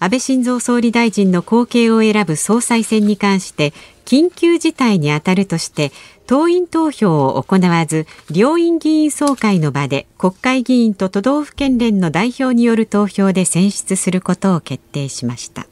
[0.00, 3.72] 安倍晋三総理大臣の後継を選ぶ総裁選に関して
[4.04, 5.92] 緊急事態にあたるとして
[6.26, 15.66] 党員投票を行わず両院議員総会の場で国会議員と都道府県連の代表による投票で選出することを決定しました。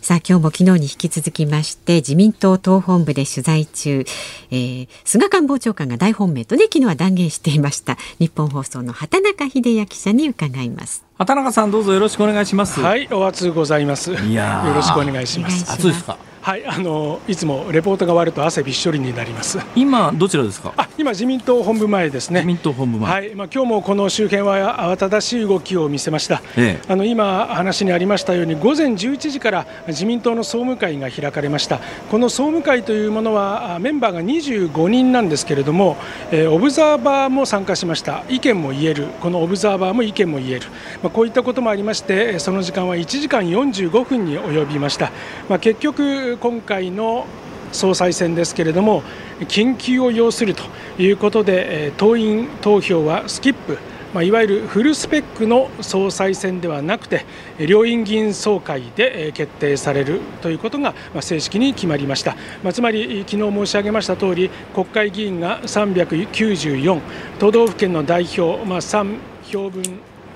[0.00, 4.04] さあ今日も昨日に引き続きまして自民党党本部で取材中、
[4.50, 7.96] えー、菅官房長官が大本命とね昨日は断言していました。
[8.18, 11.04] 日本放送の畑中秀也記者に伺います。
[11.16, 12.80] 畑中さんどうぞよろしくお願いします。
[12.80, 14.12] はいお熱ございます。
[14.12, 15.72] いやよろしくお願いします。
[15.72, 16.18] 暑いですか？
[16.44, 19.58] はい、あのいつもレポートが終わると汗びっしょりになります。
[19.74, 20.74] 今どちらですか？
[20.76, 22.40] あ、今自民党本部前ですね。
[22.40, 23.10] 自民党本部前。
[23.10, 26.42] はい、まあ今日もこの周辺は慌ただしい動きを見せました。
[26.58, 31.80] ええ、あの今話にありましたように午前11時から自民党の総務会が開かれました。
[32.10, 35.96] この総務会というものはメンバーが25人なんですけれども、
[36.30, 38.22] えー、オブザーバーも参加しました。
[38.28, 39.06] 意見も言える。
[39.22, 40.66] このオブザーバーも意見も言える。
[41.02, 45.10] まあこういったこともありまして、その時間は1時間45分に及びました。
[45.48, 47.26] まあ結局今回の
[47.72, 49.02] 総裁選ですけれども
[49.40, 50.62] 緊急を要すると
[50.98, 53.78] いうことで党員投票はスキップ
[54.14, 57.26] ま、いわゆるフルスペックの総裁選ではなくて
[57.58, 67.00] 両院議員総会で決定されるということが正式に決まりました、ま、つまり昨日申し上げました通り国会議員が394
[67.40, 69.18] 都道府県の代表、ま、3
[69.50, 69.82] 票分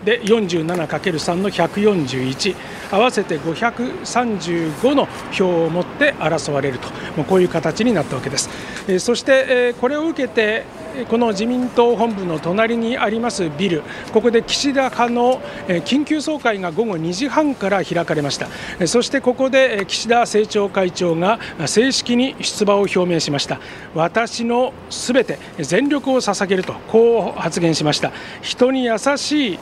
[0.09, 2.57] で 47×3 の141
[2.91, 6.89] 合わせて535の票を持って争われると。
[7.15, 8.49] もうこういう形になったわけです、
[8.89, 10.65] えそして、えこれを受けて
[11.07, 13.83] この自民党本部の隣にありますビル、
[14.13, 15.41] ここで岸田派の
[15.85, 18.49] 緊急総会が午後2時半から開かれました、
[18.87, 23.61] そしてここで岸田政調会長が正式に出馬を表明しました、
[23.95, 28.11] 私のすべて全力を捧げると、こう発言しました、
[28.43, 29.59] 人に優しい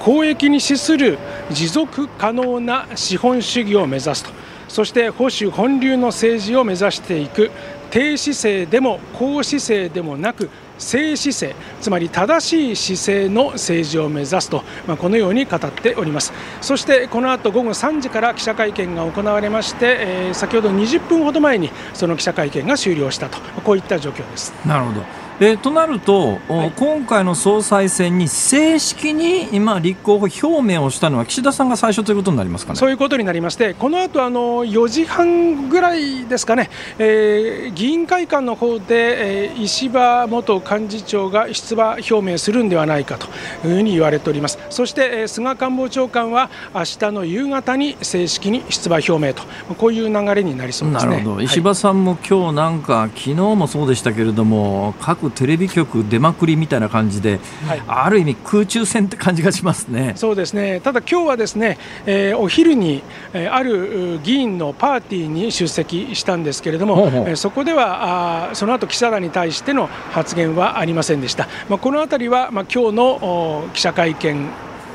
[0.00, 1.18] 公益に資する
[1.50, 4.30] 持続可能な資本主義を目指すと、
[4.68, 7.50] そして保守本流の政治を目指していく、
[7.90, 16.32] 低姿勢でも高姿勢でもなく、正姿勢つまり正しい姿勢の政治を目指すと、まあ、このように語っております。
[16.60, 23.38] そしてこの後午後3時から記者会見が行われまして、えー、先ほど20分ほど前にその記者会見が終了したと。
[23.62, 24.54] こういった状況です。
[24.66, 25.27] なるほど。
[25.40, 32.78] えとなると、はい、今回の総裁選に正式に今、立候補表明をしたのは岸田さんが最初ということになりますかね？
[32.78, 43.26] そういうことになりまして、この後あの4時半ぐらいですかね、えー、議員会館の方で、えー、石破元幹事長が出馬表明するんではないかと
[43.68, 49.44] いうふうに言われております、そして、えー、菅官房長官は明日の夕方に正式に出馬表明と、
[49.76, 51.12] こういう流れになりそうですね。
[51.12, 51.42] なるほど。
[51.42, 60.12] 石破さんも今日なんか、昨日もそうでしたけれども、各テレビ局出まくりみたいな感じで、はい、ある意味、空中戦って感じがしますね。
[60.16, 71.48] そうですね、ただ今日はですね、えー、お昼に、えー、ある議員のパーティーに出席したんですけれども、ほえー、そこではあその後記者団に対しての発言はありませんでした。
[71.68, 74.48] まあ、このあたりは、まあ今日の記者会見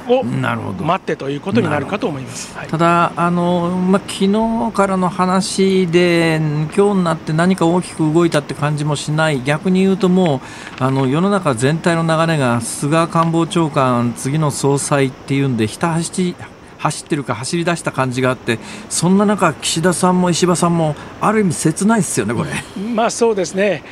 [0.08, 6.40] を待ってということになるかと思います、はい、ただ、あのまあ、昨日からの話で、
[6.76, 10.38] 今日になって何か大きく動いたって感じもしない、逆に言うと、も
[10.80, 16.36] うあの世の中全体の流れが菅官房長官、次の総裁っていうんで、ひた走
[16.84, 22.50] 走ってるか走り出した感じがあってそんな中、岸田さんも石破さんもある意味切ないですよね、これ。
[22.94, 23.84] まあそうですね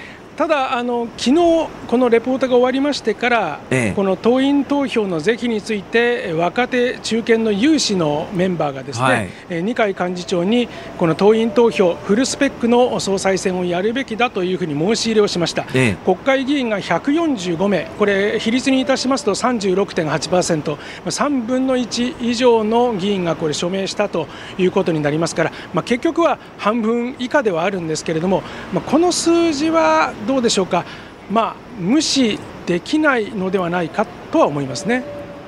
[0.42, 20.76] ただあの、昨日このレポートが終わりましてから、ええ、この党員投票の是非について、若手、中堅の有志のメンバーがですね、はい、二階幹事長に、この党員投票、フルスペックの総裁選をやるべきだというふうに申し入れをしました、え、国会議員が145名、これ、比率にいたしますと36.8%、
[21.06, 24.28] 3分の1以上の議員がこれ、署名したと
[24.58, 28.42] いうことになりますから、まあ、結局は半分以下ではあるんですけれども、
[28.74, 30.86] まあ、この数字はどうでしょうか、
[31.30, 35.04] まあ、無視できないのではないかとは思いますね。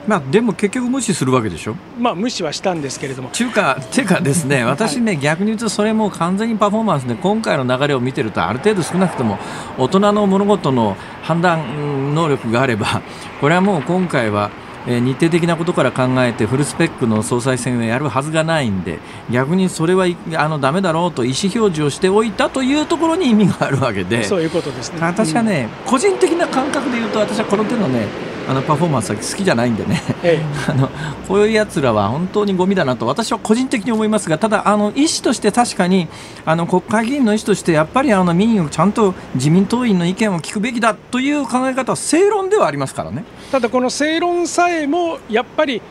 [0.08, 3.30] まあ、でも結局無視するわけでしょ、まあ、無視はしたんですけれども。
[3.30, 9.40] 中華ていうかですね、 私ね、逆に言うと、それも完全にパフォーマンスで、今回の流れを見てると、ある程度少なくとも、
[9.78, 13.02] 大人の物事の判断能力があれば、
[13.40, 14.52] これはもう今回は、
[14.88, 19.00] えー、日程的なことから考えてフルスペックの総裁選をやるはずがないんで
[19.32, 24.24] 逆にそれはあのダメだろうと意思表示をしておいたというところに意味があるわけで。
[24.24, 24.98] そういうことですね。
[25.02, 28.08] 私はね、うん、個人的な感覚で言うと私はこの手のね
[28.48, 30.90] あのパフォーマンスは好きじゃないんでね、ええ、 あの
[31.28, 36.08] こういうやつらは本当にゴミだなと私は個人的に思いますがただあの意思として確かに
[36.46, 43.24] あの国会議員の意思としてやっぱりあの民意をちゃんと自民党員の意見を聞くべきだという考え方は正論ではありますからね。
[43.52, 45.82] ただこの正論さえもやっぱり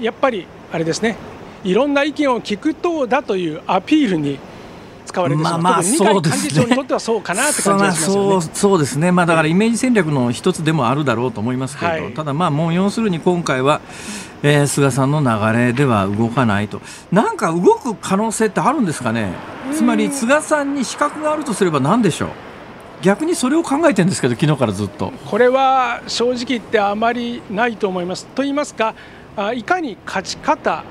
[0.00, 1.16] やっぱりあれですね。
[1.64, 4.38] いろんな意見を聞くとだというアピールに
[5.04, 8.46] 使われてしまう、まあ、まあそうですね、幹事長にとってはそうかなって感じがしますよね。
[8.54, 13.80] そうですね、まあ、だからイメージ戦略の一つでもあるだろうと思いますけど、はい、ただ、まあ、もう要するに今回は、
[14.42, 16.80] えー、菅さんの流れでは動かないと、
[17.10, 19.32] なんか動く可能性ってあるんですかね、
[19.74, 22.28] つまり菅さんに資格があるとすれば何でしょう。
[23.02, 25.12] 逆にそれを考えてるんですけど、昨日からずっと。
[25.26, 28.26] これは正直言ってあまりないと思います。
[28.26, 28.94] と言いますか、
[29.54, 30.84] いかに勝ち方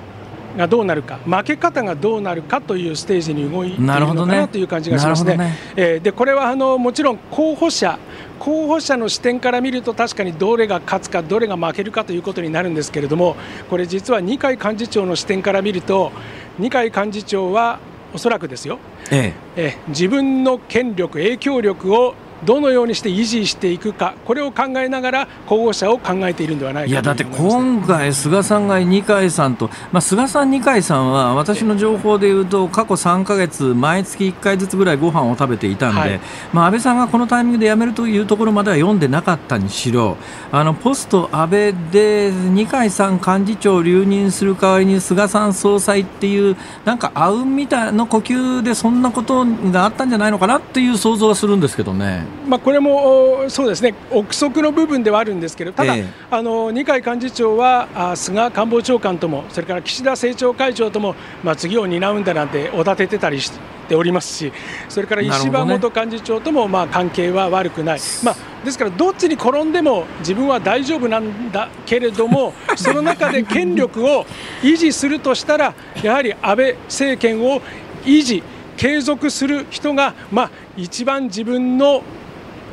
[0.57, 5.37] がどうなるか負け方がどうなるかというステージに動いているのかなという感じがしますね。
[5.37, 5.55] ね。
[5.75, 7.97] えー、でこれはあのもちろん候補者
[8.39, 13.35] 候補者の視点から見ると確かにどれが勝つかどれが負けるかということになるんですけれども
[13.69, 16.11] これ実は二階幹事長の視点から見ると
[16.57, 17.79] 二階幹事長は
[18.13, 18.79] おそらくですよ、
[19.09, 19.77] ええ。
[19.77, 36.21] え自分の権力影響力をどのようにして維持していくか、これを考えながら候補者を考えているんではないかいやだって今回、菅さんが二階さんと、まあ、菅さん、二階さんは私の情報でいうと、過去3か月、毎月1回ずつぐらいご飯を食べていたんで、はい、
[36.53, 40.17] まあ、安倍さんがこのタイミングで辞めるというところまでは読んでなかったにしろ、
[40.51, 52.25] あのポスト安倍で二階さん幹事長留任する代わりに菅さん総裁っていう、なんかあうんみたいな呼吸で、そんなことがあったんじゃないのかなっていう想像はするんですけどね。
[52.47, 53.93] まあ、これもそうですね。
[54.09, 63.51] 憶測の部分ではあるんですけどただ、えー、あの二階幹事長はあ菅官房長官ともそれから岸田政調会長とも、まあ、次を担うんだなんておだててたりし
[63.87, 64.51] ておりますし
[64.89, 74.25] それから石破元幹事長とも、まあ、関係は悪くない、まあ、ですからどっちに転んでも自分は大丈夫なんだけれども その中で権力を
[74.61, 77.61] 維持するとしたらやはり安倍政権を
[78.03, 78.43] 維持
[78.77, 82.01] 継続する人が、まあ、一番自分の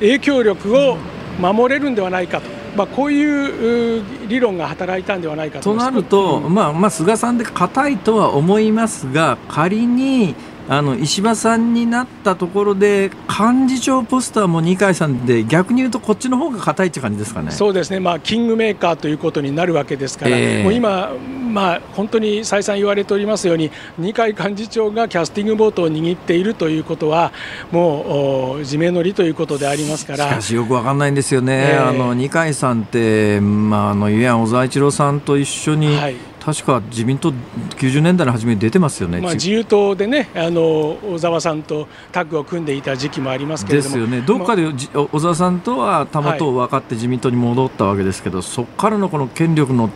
[0.01, 0.97] 影響力を
[1.41, 2.59] 守れるんではないかと。
[2.77, 10.37] まあ、こういう理論が働いたんではないかととなると、まあ、まあ菅さんで硬いとは思いますが仮に
[10.69, 17.51] あの石破さんになったところで幹事長ポスターも二階さんで逆に言うとこっちの方が硬いって感じですかね。
[17.53, 21.11] そうですね、まあ、キングメーカーということになるわけですから、えー、もう今、
[21.51, 27.33] まあ、本当に再三言われておりますように二階幹事長がキャスティングボートを握っているということは
[27.73, 30.29] もう自明の理ということでありますから。
[30.29, 36.17] しかしよく分かんないんですよね、えー、あの二階さんって、まあ、あのいや小沢一郎さんと一緒に、はい
[36.49, 43.97] 確か自民党90年代の初めに出てますよね、まあ、自由党でねあの小沢さんとタッグを組んでいた時期もありますけれども。
[43.97, 44.23] ですよね。
[44.23, 44.75] どっかで、まあ、
[45.13, 49.91] 小沢さんとはたまと分かって自民党に戻ったわけですけど、はい、そこからのこの権力の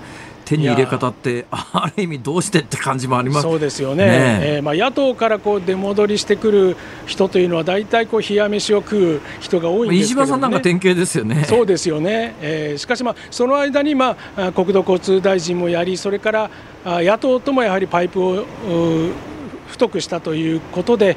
[0.45, 3.43] 手に入れ方ってある意味どうしてって感じもあります。
[3.43, 4.59] そうですよね、ねえ。
[4.61, 6.76] ー、まあ、野党からこう出戻りしてくる
[7.07, 11.45] 人というのは大体こう冷や飯を食う人が多いんですけど、ね、石破さんなんか典型ですよね。
[11.45, 16.51] そうですよね、えー、しかし、まあ、その間に、まあ、国土交通大臣もやりそれから
[16.84, 18.45] 野党ともやはりパイプを
[19.68, 21.16] 太くしたということで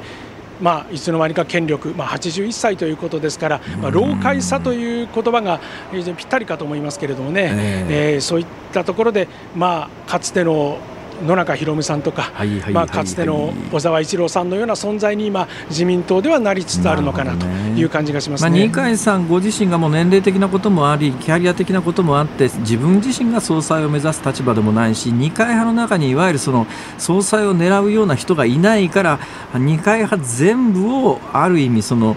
[0.60, 5.60] まあ、いつの間にか権力、まあ、81歳ということですから、まあ、老快さという言葉が
[5.92, 10.78] 非常にぴったりかと思いますけれどもね、えー、えー、そういったところで、まあ、かつての
[11.24, 12.32] 野中宏美さんとか、
[12.72, 26.66] まあ、かつての小沢一郎さんのような存在に今、自民党ではなりつつあるのかなという感じがします、ね、まあ、二階さんご自身がもう年齢的なこともあり、キャリア的なこともあって、自分自身が総裁を目指す立場でもないし、二階派の中にいわゆるその
[26.98, 29.20] 総裁を狙うような人がいないから、
[29.54, 32.16] 二階派全部をある意味、その。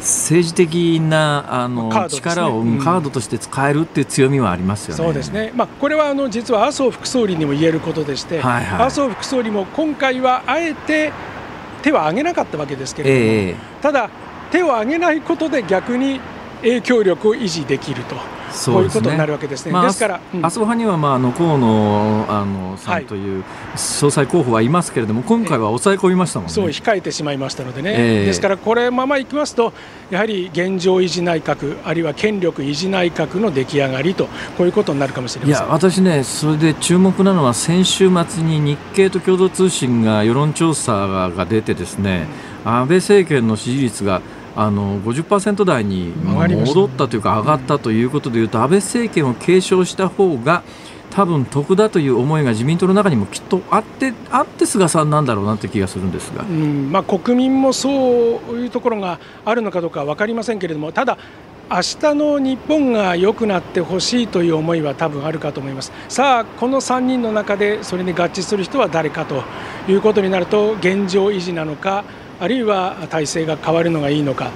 [0.00, 5.04] 政治的なあの、ね、力を、カードとして使えるっていう強みはありますよね。
[5.04, 5.52] そうですね。
[5.54, 11.12] まあこれはあの実は麻生副総理にも言えることでして、はいはい、麻生副総理も今回はあえて
[11.82, 14.10] 手は挙げなかったわけですけれども、えー、ただ
[14.50, 16.20] 手を挙げないことで逆に
[16.62, 18.39] 影響力を維持できると。
[18.52, 19.72] そう、ね、いうことになるわけですね。
[19.72, 23.44] まあ、ですから、うん、麻生派にはまああの河野あのさんという
[23.76, 26.54] 総裁候補はいますけれども、今回は抑え込みましたもんね。
[26.54, 27.94] そう控えてしまいましたのでね。
[27.96, 29.72] えー、ですからこれままいきますと
[30.10, 34.26] やはり現状維持内閣あるいは権力維持内閣の出来上がりと
[34.56, 35.66] こういうことになるかもしれません。
[35.66, 40.92] いや私ねそれで注目なのは先週末に日経と共同通信が世論調査
[41.36, 42.26] が出てですね、
[42.64, 44.20] うん、安倍政権の支持率が
[44.60, 50.62] あの50%台に戻ったというか上がったということでいうと安倍政権を継承した方が
[51.10, 56.92] 多分得だという思いが自民党の中にもきっとあってあって菅さんなんだろうなという気がするんですが、うん。
[56.92, 57.92] まあ、国民もそう
[58.56, 61.16] いうところがあるのかどうか分かりませんけれどもただ
[61.70, 65.90] 明日の日本が良くなってほしいという思いは多分あるかと思います。
[66.08, 69.44] さあ、この3人の中でそれに合致する人は誰かと
[69.88, 72.02] いうことになると、現状維持なのか、
[72.40, 74.50] あるいは体制が変わるのがいいのか。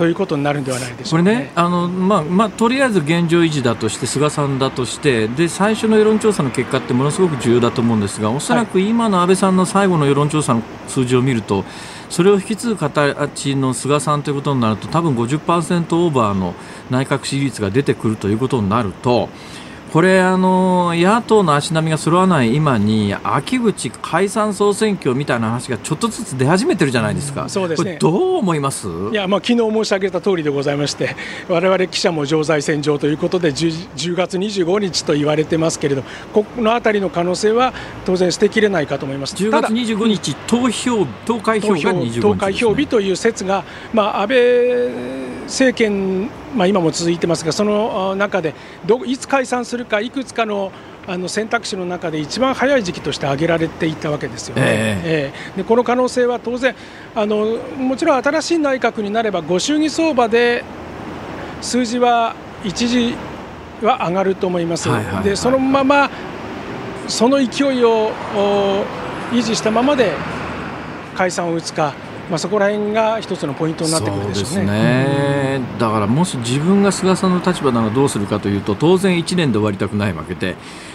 [0.00, 11.66] ということになるんではないでしょうか、ね、これねあの、まあまあ、とりあえず現状維持だとして菅さんだとしてで最初の世論調査の結果ってものすごく重要だと思うんですがおそらく今の安倍さんの最後の世論調査の数字を見ると
[12.08, 16.54] それを引き継ぐ形の菅さんということになると多分50%オーバーの
[16.88, 19.28] 内閣支持率が出てくるということになると
[19.92, 27.98] これあの野党の足並みが揃わない今に秋口解散総選挙みたいな話がちょっとずつ出始めてるじゃないですか、うん、そうですね。
[28.00, 28.86] どう思います？
[28.88, 31.16] いや、まあ昨日申し上げた通りでございまして
[31.48, 37.72] 我々記者も常在戦場ということで 10, 10月25日と言われてますけれどこのあたりの可能性は
[38.04, 39.34] 当然捨てきれないかと思います。
[39.34, 44.38] 10月25日投票投開票が25日、ね、投開票日という説が、まあ、安倍
[45.46, 48.54] 政権まあ、今も続いてますがその中で
[48.86, 50.72] どいつ解散するかいくつかの
[51.06, 54.62] あの選択肢の中で一番早い時期として挙げられていたわけですよね。
[54.64, 56.74] えー、えー、でこの可能性は当然
[57.14, 60.62] あのもちろん新しい内閣になればご祝儀相場で
[61.62, 62.34] 数字は
[62.64, 63.16] 一時
[63.82, 64.88] は上がると思います。
[65.24, 66.10] でそのまま
[67.08, 68.12] その勢いを
[69.32, 70.12] 維持したままで
[71.16, 71.94] 解散を打つか
[72.30, 74.70] まあ、そこら辺が一つのポイントになってくるでしょうね、
[75.58, 80.54] ね、だからもし自分が菅さんの立場ならどうするかというと当然1年で終わりたくないわけで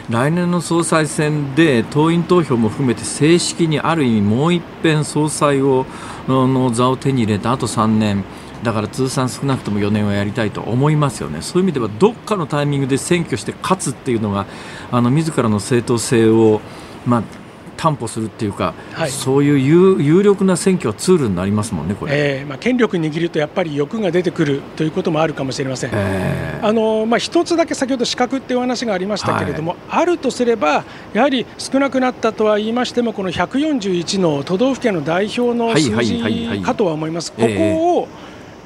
[0.09, 5.85] 来年の総裁選で党員投票も含めて正式にある意味もう一遍総裁を
[6.27, 8.23] の座を手に入れたあと3年
[8.63, 14.45] だから通算少なくとも4年はやりたいと思いますよね、そういう意味ではどっかのタイミングで選挙して勝つっていうのが
[14.91, 16.61] あの自らの正当性を、
[17.05, 17.23] まあ、
[17.77, 37.31] 担保するっていうか、はい、そういう有有力な選挙はツールになりますもんね、これ、えーまあ、権力握るとやっぱり欲が出てくるということもあるかもしれません、えー、あのまあ、一つだけ先ほど資格っていう話がありましたけれども、はい、あるとすれば、やはり少なくなったとは言いましても、この141の都道府県の代表の数字かとは思います。
[37.31, 38.07] ここを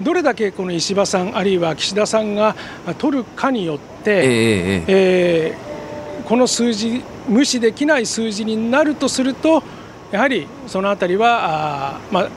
[0.02, 2.56] どれだけこの石破さん、あるいは岸田さんが
[2.98, 9.64] 取るかによって、えー、えー、この数字無視できない数字になるとすると
[10.12, 12.30] やはりそのあたりはあ、まあ、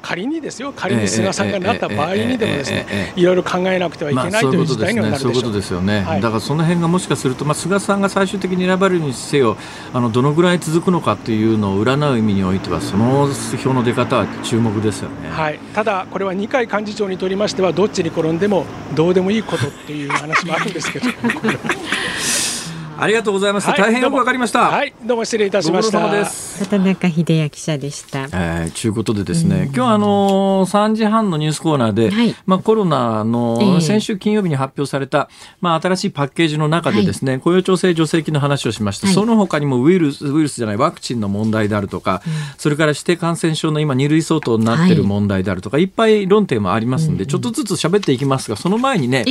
[0.00, 0.72] 仮にですよ。
[0.74, 9.58] 仮に菅さんがなった場合にでもですねいろいろ考えなくてはいけないという事態にはなるでしょう、そういうことですよね、はい、だからその辺がもしかすると、まあ、菅さんが最終的に選ばれるにせよ
[9.92, 13.28] あのどのぐらい続くのかというのを占う意味においてはその
[13.62, 21.06] 票の出方は注目ですよね、はい、ただこれは二階幹事長にとりましてはどっちに転んでもどうでもいいことっていう話もあるんですけど。
[23.00, 23.68] ありがとうございます。
[23.68, 24.70] はい、大変よくわかりました。
[24.70, 26.00] はい、どうも失礼いたしました。
[26.00, 28.24] 畑中秀也記者でした。
[28.24, 35.30] えー、ということでですね、今日あの三時半のニュースコーナーで、はい、まあコロナの先週金曜日に発表された、
[35.60, 39.06] まあ新しいパッケージの中でですね、はい、雇用調整助成金の話をしました。
[39.06, 49.24] その他にもウイルスウイルスじゃないワクチンの問題であるとか、うん、それから指定感染症の今二類相当になっている問題であるとか、い、っぱい論点もありますんで、ちょっとずつ喋っていきますが、その前にね。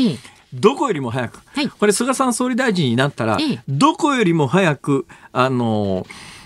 [0.53, 3.37] どこよりも早く、はい、これ菅さん総理大臣になったら、
[3.67, 6.05] どこよりも早くあの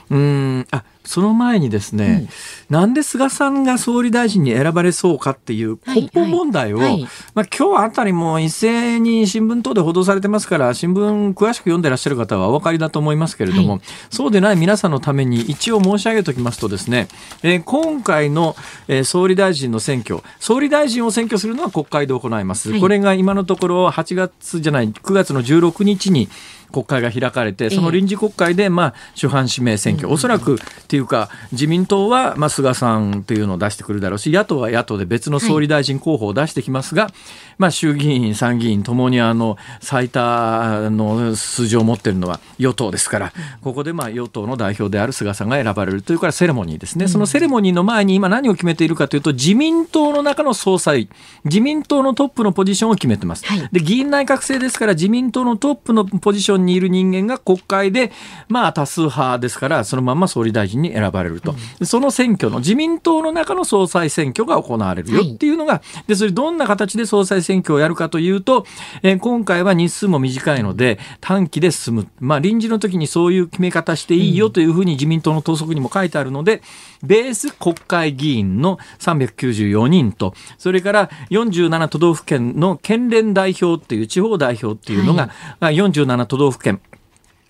[0.09, 2.27] うんあその前にですね、
[2.69, 6.87] うん、なんで菅さんが総理大臣に選ばれそうかっていう根本問題を、はい。
[6.87, 17.07] はい、まあ、今日あたりも一斉に新聞等で報道されてますから新聞詳しく読んでらっしゃる方はお分かりだと思いますけれども、はい、そうでない皆さんのために一応申し上げておきますとですね、
[17.43, 18.55] えー、今回の、
[18.87, 26.29] えー、総理大臣の選挙総理大臣を選挙するのは国会で行います、これが今のところ8月じゃない9月の16日に
[26.71, 30.57] 国会が開かれて、その臨時国会で、まあ、主犯指名選挙、おそらく
[30.91, 37.13] っていうか、自民党は、まあ、菅さんというのを出してくるだろうし、野党は野党で別の総理大臣候補を出してきますが、はい、
[37.59, 51.07] まあ、衆議院、参議院ともにあの最多の数字を持っているのは与党ですから、ここでまあ与党の代表である菅さんが選ばれるというからセレモニーですね、そのセレモニーの前に今、何を決めているかというと、自民党の中の総裁、
[51.45, 53.45] 自民党のトップのポジションを決めてます。
[53.45, 58.11] はい、で議員内閣制ですから、自民党のトップのポジションにいる人間が国会で、
[58.49, 68.65] まあ、多数派ですから、そのまま総理大臣に選ばれると、うん、その選挙の自民党の中の総裁選挙が行われるよっていうのが、はい、でそれどんな形で総裁選挙をやるかというと、
[69.03, 76.61] えー、今回は日数も短いので、短期で進む、まあ、臨時の時にそういう決め方していいよというふうに自民党の党則にも書いてあるので、
[77.03, 85.29] ベース国会議員の394人と、それから47都道府県の県連代表っていう地方代表っていうのが、
[85.59, 86.81] はい、47都道府県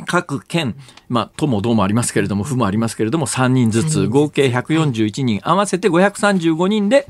[0.06, 0.76] 各県、
[1.10, 7.08] まあ、都もどうもありますけれども、府もありますけれども、3人ずつ、合計141人、合わせて535人で、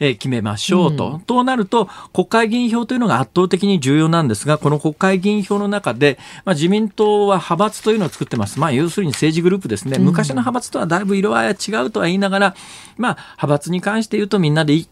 [0.00, 1.10] え決めましょうと。
[1.10, 8.60] うん、となると、国会議員票というのが圧倒的に重要なんですが、この国会議員票の中で、まあ、自民党は派閥というのを作ってます。
[8.60, 9.98] まあ、要するに政治グループですね。
[9.98, 12.54] 昔の派閥とはだいぶ色合いは違うとは言いながら、
[12.96, 14.88] まあ、派閥に関して言うとみんなで一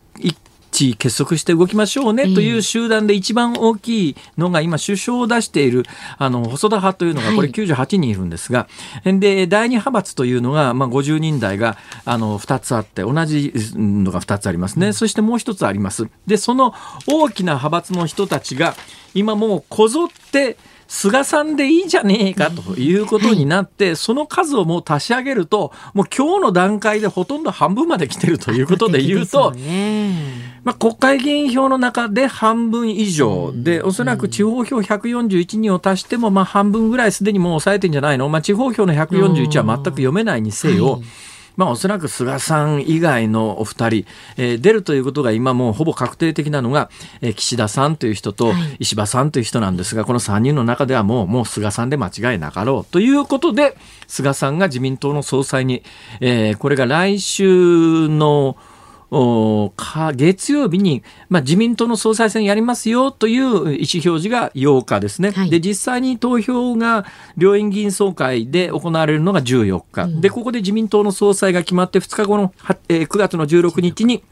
[0.76, 5.84] 致結束して動きましょうねという集団で一番大きいのが今首相を出している
[6.18, 8.68] あの細田派というのがこれ98人いるんですが、
[9.02, 16.08] はい、で第2派閥というのが、まあ、50人台があの2つあって同じのが2つありますね、そしてもう1つあります。
[16.26, 16.74] でその
[17.06, 18.74] 大きな派閥の人たちが
[19.14, 20.56] 今もうこぞって
[20.88, 29.52] 菅さんでいいじゃねえかということになって、はい、その数をもう足し上げると、もう今日の段階でほとんど半分まで来てるということで言うと、
[30.66, 41.02] まあ、国会議員票の中で半分以上で、おそらく地方票141人を足しても、まあ半分ぐらいすでにもう抑えてんじゃないの、まあ、地方票の141は全く読めないにせよ、はい。
[41.54, 44.06] まあ、おそらく菅さん以外のお二人、
[44.36, 46.90] えー、出るということが今もうほぼ確定的なのが、
[47.20, 53.76] えー、岸田さんという人と石破さんという人なんですが、はい、この3人の中ではもうもう菅さんで間違いなかろうということで
[54.08, 55.84] 菅さんが自民党の総裁に、
[56.20, 58.75] えー、これが来週のか
[59.10, 72.52] 月曜日に、まあ、自民党の総裁選やりますよという意思表示が8日ですね、はい、で実際に投票が両院議員総会で行われるのが14日、うん、でここで自民党の総裁が決まって2日後の、
[72.88, 74.24] えー、9月の16日に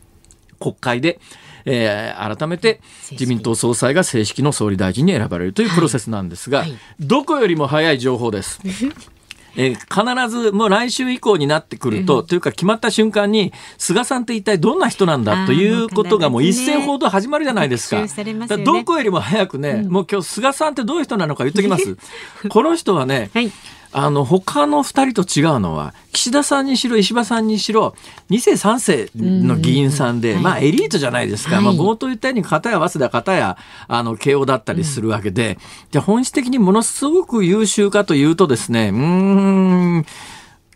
[0.58, 1.20] 国会で
[1.66, 8.60] えー、改めて自民党総裁が正式の総理大臣に選ばれるというプロセスなんですが、はいはい、どこよりも早い情報です。
[9.56, 18.02] えー、必ずもう来週以降になってくると、うん、というか決まった瞬間に菅さんって一体どんな人なんだということがもう一斉報道始まるじゃないですか。
[18.02, 21.96] ね、どこよりも早くね、うん、もう今日菅さんってどういう人なのか言っときます。
[22.48, 23.50] この人はね、はい
[23.96, 27.94] あの、他の二人と違うのは、岸田さんにしろ、石破さんにしろ、
[28.28, 31.56] 2世3世の議員さんで、まあ、エリートじゃないですか。
[31.56, 35.58] はい、まあ、冒頭言ったように、片や早稲田、片や、あの、慶応だったりするわけで、
[35.92, 40.06] じゃ本質的にものすごく優秀かというとですね、うん、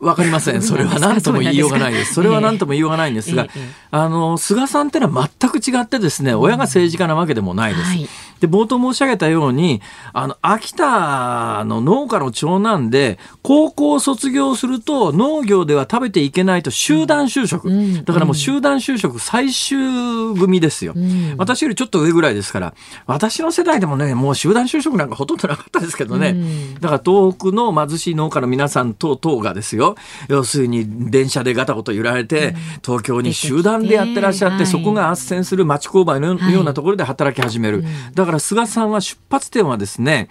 [0.01, 0.63] わかりません。
[0.63, 2.15] それは何とも言いようがないです。
[2.15, 3.49] それは何とも言いようがないんですが、
[3.91, 7.91] あの、菅さんってのは全く違ってですね、親が政治家なわけでもないです。
[8.41, 9.81] で、冒頭申し上げたように、
[10.13, 17.71] あの、秋田の農家の長男で、高校を卒業すると農業では食べていけないと集団就職。
[18.05, 19.79] だからもう集団就職最終
[20.39, 20.95] 組ですよ。
[21.37, 22.75] 私よりちょっと上ぐらいですから、
[23.07, 26.37] 私の世代でもね、もう集団就職なんかほとんどなかったですけどね。
[26.81, 29.97] だから東北の貧しい農家の皆さん等々がですよ、
[30.29, 37.85] 要するに電車でガタゴト揺られて、東京に集団でやってらっしゃって、そこが斡旋する町工場のようなところで働き始める。
[38.15, 40.29] だからから菅さんは出発点はですね、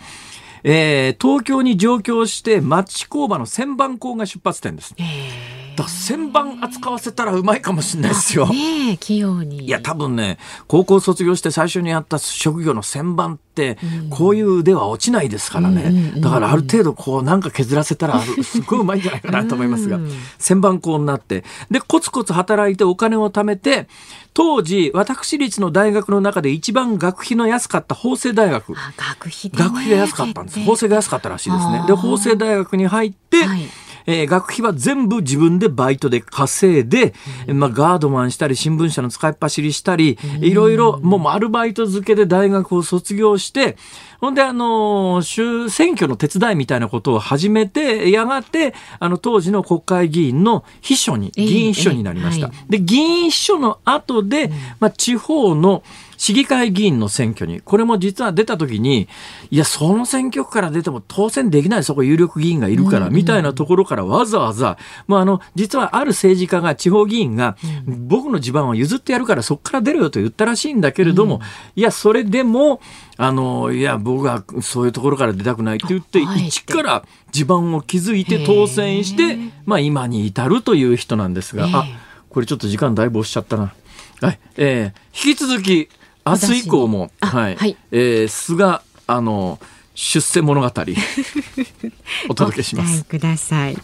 [0.63, 4.93] えー、東京に上京して町工場の旋盤工が出発点です。
[4.99, 8.47] えー1000番扱わせたらうまいかもしれないですよ。
[8.47, 9.65] ね器用に。
[9.65, 15.83] いや、多分ね、高校卒業して最初にやった職業の旋盤番って、うん、こういう腕は落ちないですからね。
[15.83, 19.99] うんうんうん、だからある程度こうなんか削らせたら、 すごいうまいんじゃないかなと思いますが、
[20.39, 23.87] 1000番校になって、で、コツコツ働いてお金を貯めて、
[24.33, 28.73] 当時、私立の大学の中で一番学費の安かった法政大学。
[28.73, 30.59] 学費,学費が安かったんです。
[30.59, 31.83] 法政が安かったらしいですね。
[31.87, 33.67] で、法政大学に入って、はい
[34.07, 37.13] えー、学費は全部自分でバイトで稼いで、
[37.47, 43.77] うん、まあ、ガードマンしたり新聞社の使いっ走りしたり、うん、いろいろもうアルバイト付けで大学を卒業して
[44.19, 52.49] ほんであの州選挙の手伝いみたいなことを始めてやがてあの当時の国会議員の秘書に議員秘書になりました。
[52.69, 54.49] で議員秘書の後で、
[54.79, 55.83] まあ、地方の
[56.17, 59.07] 市議会議員の選挙に、これも実は出た時に、
[59.51, 67.55] いや、その選挙区から出ても当選できない、そこ有力議員がいるから、みたいなところからわざわざ、まあ、あの、実はある政治家が、地方議員が、
[67.87, 71.39] 僕の地盤を譲ってやるから、そこから出るよと言ったらしいんだけれども、
[71.75, 72.81] いや、それでも、
[73.17, 81.87] あの、いや、僕はそういうところから出たくないって言って、一から地盤を築いて当選して、まあ、今に至るという人なんですが、あ、
[82.29, 83.73] これちょっと時間だいぶ押しちゃったな。
[84.21, 85.89] はい、えー、引き続き、
[86.29, 89.59] 明日以降も、はい、はい、えー、菅、あの、
[89.95, 90.67] 出世物語、
[92.29, 93.03] お届けします。
[93.05, 93.77] ください。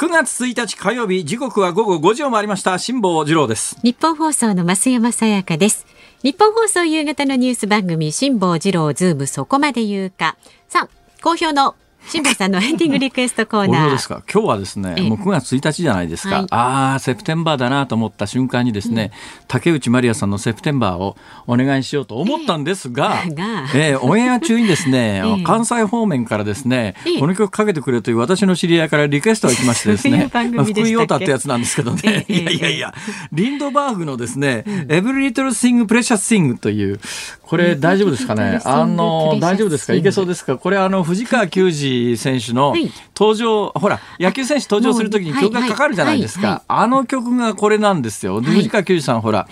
[0.00, 2.78] 9月1日火曜日時刻は午後5時を回りました。
[2.78, 3.76] 辛坊治郎です。
[3.82, 5.84] 日本放送の増山さやかです。
[6.22, 10.38] 日本放送夕方のニュース番組辛坊治郎ズームそこまで言うか。
[10.68, 11.76] さあ好評の
[12.08, 13.90] 辛坊さんのエンディングリクエストコーナー。
[13.92, 14.22] ですか？
[14.32, 16.38] 今日はですね、もう9月1日じゃないですか。
[16.38, 32.94] はい、ああ、セプテンバーだなと思った瞬間にですね、うん、竹内まりやさんのセプテンバーをお願いしようと思ったんですが、 えー、えー、オンエア中にですね、 えー、関西方面からですね、えー、この曲かけてくれという私の知り合いからリクエストが来ましてですね、 福井陽太ってやつなんですけどね、いやいやいや、
[33.32, 36.98] リンドバーグのですね、エブリリトルシングプレシャスシングという、
[37.42, 38.60] これ大丈夫ですかね？
[38.64, 39.94] あの、大丈夫ですか？
[39.94, 40.56] いけそうですか？
[40.56, 42.74] これあの、藤川球児選手の
[43.16, 46.62] 登場、ほら、野球選手登場するときに曲がかかるじゃないですか。
[46.68, 48.40] あの曲がこれなんですよ。
[48.40, 49.48] 藤川球児さん、ほら、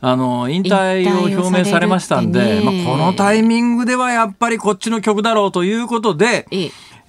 [0.00, 6.46] あの引退を表明されましたんで、まあ、このタイミングではやっぱりこっちの曲だろうということで、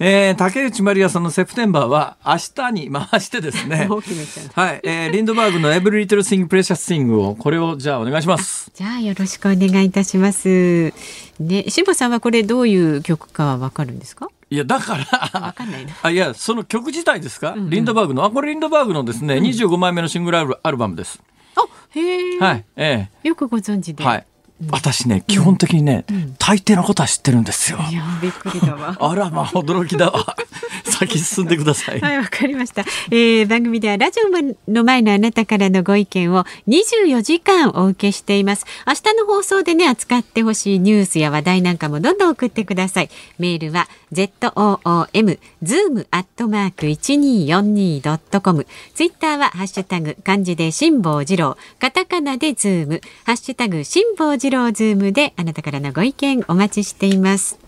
[0.02, 3.86] えー、竹内まりやさんのセプテンバーは明日に回してですね、
[4.54, 8.72] はい、えー、リンドバーグのエブリリトルシングプレシャスシングをこれをじゃあお願いします。
[8.74, 10.92] じゃあよろしくお願いいたします。
[11.38, 14.28] ね、辛坊さんはこれどういう曲かわかるんですか？
[14.50, 15.54] いやだから
[16.02, 21.22] あいやその曲自体ですか、うんうん、リンドバーグのあこれリンドバーグのですね、うん、25枚目のシングルアルバムです。
[21.56, 22.38] あへえ。
[22.38, 22.64] はい。
[22.76, 23.28] ええ。
[23.28, 24.04] よくご存知で。
[24.04, 24.26] はい。
[24.68, 26.04] 私ね、基本的にね、
[26.38, 27.78] 大抵のことは知ってるんですよ。
[27.90, 28.96] いや、びっくりだわ。
[29.00, 30.36] あら、まあ、驚きだわ。
[30.84, 32.00] 先進んでください。
[32.00, 32.84] はい、わかりました。
[33.10, 38.66] えー、番組ではラジオの前のあなたからのご意見を24時間お受けしています。
[38.86, 43.10] 明日の放送でね、扱ってほしいニュースや話題なんかもどんどん送ってください。
[43.38, 48.66] メールは zoom zoom アットマーク一二四二ドットコム。
[48.94, 57.58] ツイッターはハッシュタグ漢字で辛坊治郎、カタカナでズーム、ハッシュタグ辛坊治郎ズームであなたからのご意見お待ちしています。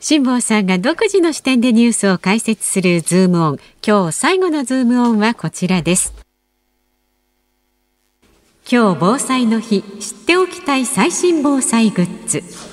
[0.00, 3.58] 辛坊さんが独自の視点でニュースを解説するズームオン。
[3.86, 6.12] 今日最後のズームオンはこちらです。
[8.70, 12.71] 今日防災の日、知っておきたい最新防災グッズ。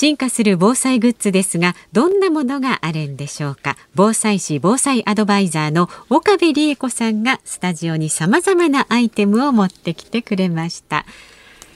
[0.00, 3.76] 進化する防災グッズですがどんなものがあるんでしょうか？
[3.96, 11.04] 防災士防災アドバイザーの岡部理恵子さんがスタジオにさまざまなアイテムを持ってきてくれました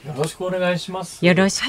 [0.07, 1.25] よろしくお願いします。
[1.25, 1.67] よろしく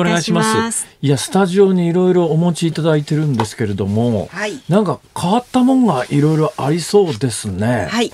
[0.00, 0.86] お願いします。
[1.02, 7.88] いや、スタジオにいろいろお持ちいただいてるんですけれども、はい、なんか変わったもんがいろいろありそうですね。
[7.90, 8.12] はい。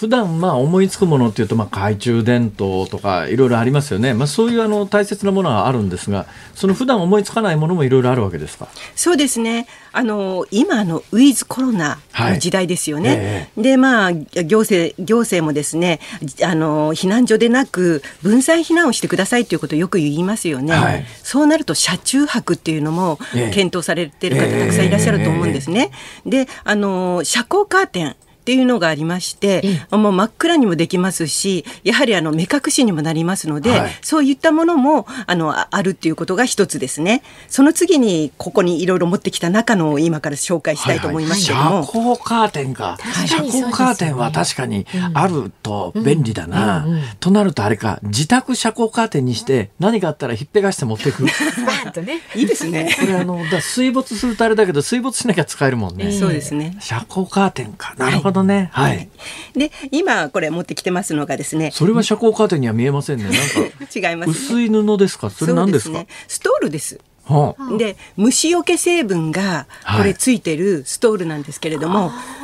[0.00, 6.24] 普段まあ思いつくものっていうとまあ懐中電灯とかいろいろありますよね、まあ、そういうあの大切なものはあるんですが
[6.54, 8.68] その普段思いつかないものもいろいろあるわけですか？
[8.96, 9.66] そうですね。
[9.92, 13.48] あの今のウィズコロナの時代ですよね、はいえ。
[13.58, 16.00] ー、でまあ行政行政もですね
[16.42, 25.90] あの避難所でなく分散避難をしてくださいということをよく言いますよね、はい、そうなると車中泊っていうのも検討されている方たくさんいらっしゃると思うんですね、
[26.24, 37.22] えー、であの遮光カーテンっていうのがありまして、もう真っ暗にもできますし、やはりあの目隠しにもなりますので、はい、そういったものもあのあるっていうことが一つですね。
[37.48, 41.64] その次にここにいろいろ持ってきた中のを今から紹介したいと思いますけども。
[41.64, 42.98] はいはい、遮光カーテンか。
[43.26, 46.84] 遮光カーテンは確かにあると便利だな。
[46.84, 51.24] うんうんうん、となるとあれか、自宅遮光カーテンにして何かあったらひっぺがして持っていく。
[51.24, 51.32] ね、
[52.34, 52.96] いいですね。
[52.98, 56.12] これあのだ水没するとあれだけど水没しなきゃ使えるもんね。
[56.12, 56.76] そうですね。
[56.80, 57.94] 遮光カーテンか。
[57.98, 58.29] なるほど。
[58.30, 58.70] ほどね。
[58.72, 59.08] はい。
[59.54, 61.70] で、今これ持ってきてますのがですね。
[61.72, 63.24] それは遮光カーテンには見えませんね。
[63.24, 65.30] なんか違います、ね、薄い布ですか？
[65.30, 65.98] それ何ですか？
[65.98, 66.98] すね、ストールです。
[67.24, 69.66] はあ、で虫除け成分が
[69.96, 72.39] これついてるストールなんですけれども、はい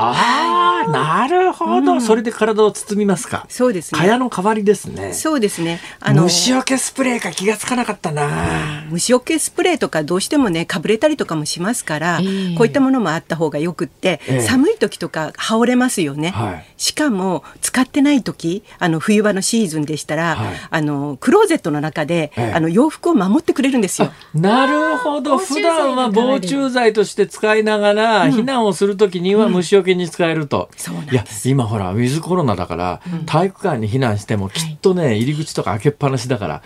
[0.00, 3.46] ああ、なるほど、うん、それで体を包みますか。
[3.48, 4.00] そうですね。
[4.00, 5.12] 蚊帳の代わりですね。
[5.12, 5.80] そうですね。
[6.00, 8.84] あの虫除けスプレーか気がつかなかったな。
[8.90, 16.30] 虫除けスプレーとかどうしてもねかぶれたりとかもしますから、えー、こういったものもあった方がよくって、えー、寒い時とか羽織れますよね。
[16.30, 24.12] はい、しかも使ってない時、あの冬場のシーズンでしたら、はい、あのクローゼットの中で、えー、あの洋服を守ってくれるんですよ。
[24.34, 25.38] なるほど。
[25.38, 30.70] 普段は防虫剤として使いながら、避難をする時には虫除けに使えると、
[31.10, 36.62] いや今ほらウィズコロナだから、体育館に避難してもきっとね、入り口とか開けっぱなしだから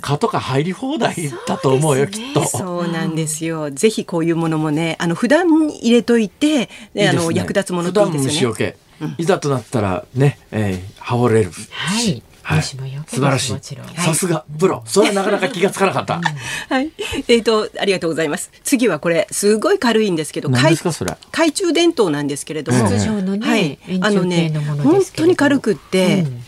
[0.00, 1.14] 蚊とか入り放題
[1.46, 2.44] だと思うよ、きっと。
[2.46, 3.70] そうなんですよ。
[3.70, 8.34] ぜひこういうものもねあの普段入れといてあの役立つものといいですよね。
[8.34, 8.76] 虫除け、
[9.18, 11.50] いざとなったらね、えー、羽織れる。
[11.70, 13.60] はいはい、素晴らしい。
[13.96, 14.82] さすがプロ。
[14.86, 16.20] それはなかなか気がつかなかった。
[16.68, 16.92] はい。
[17.26, 18.50] えっ、ー、とありがとうございます。
[18.62, 21.16] 次はこれすごい軽いんですけど、何ですかそれ。
[21.32, 26.44] 懐中電灯なんですけれども、筒状のね、はい、あのね本当に軽くって、うん、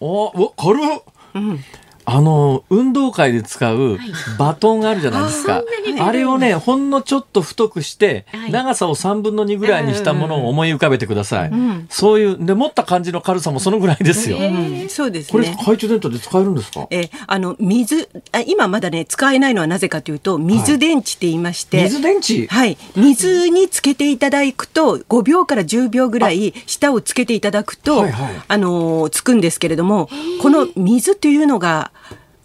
[0.00, 1.02] お、お軽っ。
[1.34, 1.64] うん。
[2.10, 3.98] あの運動会で使う
[4.38, 16.86] バトンがあるじゃないですか、はい、あれをねほんのちょっと太くして、はい、長さを3分の2ぐらいにしたものを思い浮かべてください、うん、そういうで持った感じの軽さもそのぐらいですよ、えー、そうです、ね、これ懐中電灯で使えるんですか？
[16.90, 22.46] えー、あの水あ今まだね使えないのはなぜかというと水電池って言いまして、はい、水電池？
[22.46, 22.78] はい。
[22.96, 30.08] 水につけていただくと5秒から10秒ぐらい舌をつけていただくとあはいはい、あのつくんですけれども
[30.40, 31.92] この水というのが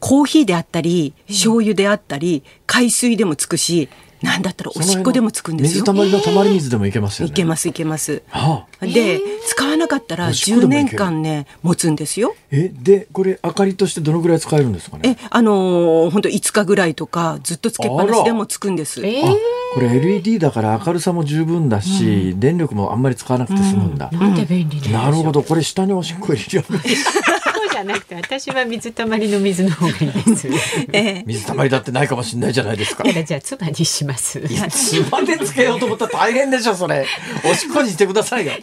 [0.03, 3.87] コーヒーであったり醤油であったり海水でもつくし
[4.21, 5.83] なんだったらおしっこでもつくんですよ。
[5.83, 8.21] 水たまりのたまり水でもいけますよ、ね、いけますいけます。
[8.27, 12.35] はあ、で使わなかったら10年間ね持つんですよ。
[12.51, 15.17] えでこれ明かりとしてどのぐらい使えるんですかね？
[15.21, 19.05] えあの本、当5日ぐらいとかずっとつけっぱなしでもつくんです。
[19.05, 19.35] えー、
[19.73, 24.09] これ LED だから明るさも十分だし、うん、電力もあんまり使わなくて済むんだ。
[24.11, 26.65] うん、なんで便利なるほどこれ下におしっこ入れる。
[27.73, 30.47] じゃなくて私は水たまりの水の方がいいです。
[30.93, 33.03] えー、水たまりだってないかもしれないじゃないですか。
[33.03, 34.39] じゃあ妻にします。
[34.39, 37.07] いや妻でつけようと思ったら大変でしょそれ。
[37.43, 38.53] おしっこにしてくださいよ。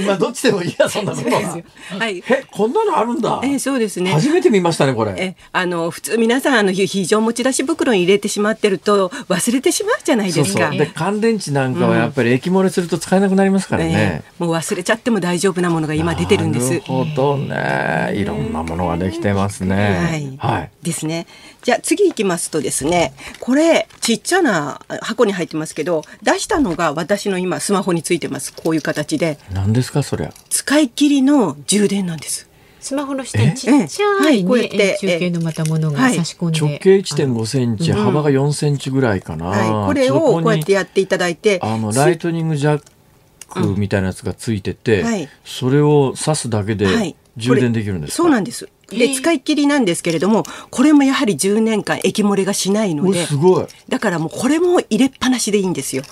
[0.00, 1.58] 今どっちでもいいやそんなことは。
[1.98, 2.22] はい。
[2.28, 3.40] えこんなのあるんだ。
[3.42, 4.12] えー、そうですね。
[4.12, 5.14] 初めて見ましたねこれ。
[5.16, 10.70] えあの普通皆さんあの非常持ち出し袋に入れてしまってると忘れてしまうじゃないですか。
[10.70, 14.22] で乾電池なんかはやっぱり液漏れすると使えなくなりますからね。
[14.38, 16.70] うん、もう忘れちゃっても大丈夫なものが今出てるんです。
[16.70, 18.12] なるほどね。
[18.14, 19.64] いろんなものができてます。
[19.64, 19.76] ね。
[19.76, 20.36] はい。
[20.38, 21.26] はい、ですね。
[21.62, 28.52] じゃあ次行きますとですね、これちっちゃな箱に入ってますけど、出したのが私の今スマホについてます。
[28.52, 29.38] こういう形で。
[29.52, 32.50] 何ですかそれ使い切りの充電なんです。
[32.80, 42.82] スマホの下にちっちゃい、ね、こうやって中継のまたものが差し込んで、直径1.5センチ、幅が4センチぐらいかな、はい、これをこうやってやっていただいてあのライトニングジャッ
[43.50, 48.68] クみたいなやつがついてて、はい、それを挿すだけで充電できるんですそうなんです。
[48.88, 53.26] で使い切りなんですけれどもこれもやはり10年間液漏れがしないので。
[53.88, 56.02] だからもうこれも入れっぱなしでいいんですよ。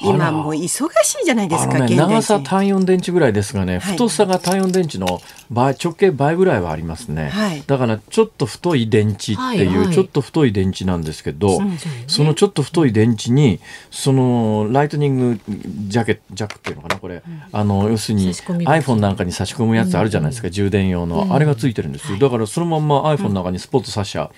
[0.00, 5.20] 今もう忙しいじゃないですか、ね、長さ単4電池ぐらいですがね、はい、太さが単4電池の
[5.50, 11.58] 倍直径倍ぐらいはありますね、はい、だからちょっと太い電池っていう、ちょっと太い電池なんですけど、
[12.06, 15.40] そのちょっと太い電池にそのライトニング
[15.88, 22.18] ジャケジャックっていうのかなこれ、うん、あの要するに iPhone なんかに差し込むやつあるじゃないですか、うん、充電用の、あれがついてるんですよ。
[22.18, 24.30] だからそのまんま iPhone の中にスポット差しちゃう。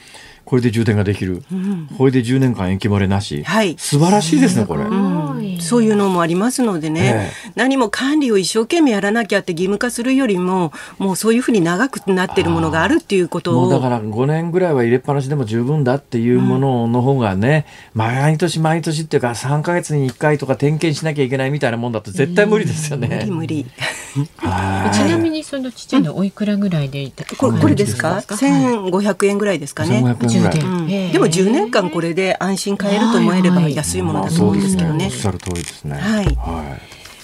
[0.45, 13.71] これで充電ができる、うん、これで10年間延期漏れなし、はい、素晴らしいですねこれ、うん、そういうのもありますのでね、えー、何も管理を一生懸命やらなきゃって義務化するよりももうそういうふうに長くなってるものがあるっていうことを。
[13.71, 23.09] だから5年ぐらいは入れっぱなしでも十分だっていうものの方がね、うん、毎年毎年っていうか3か月に1回とか点検しなきゃいけないみたいなもんだと絶対無理ですよね。
[23.09, 23.67] 無理無理。
[24.93, 30.01] ちなみにそのちっちゃいのおいくらぐらいでいたこれこれですか？1500円ぐらいですかね。
[30.01, 30.05] で
[31.19, 35.11] も10年間これで安心買えると思えれば安いものだと思うんですけどね。
[35.51, 35.97] おっしゃる通りですね。
[35.97, 36.27] はい。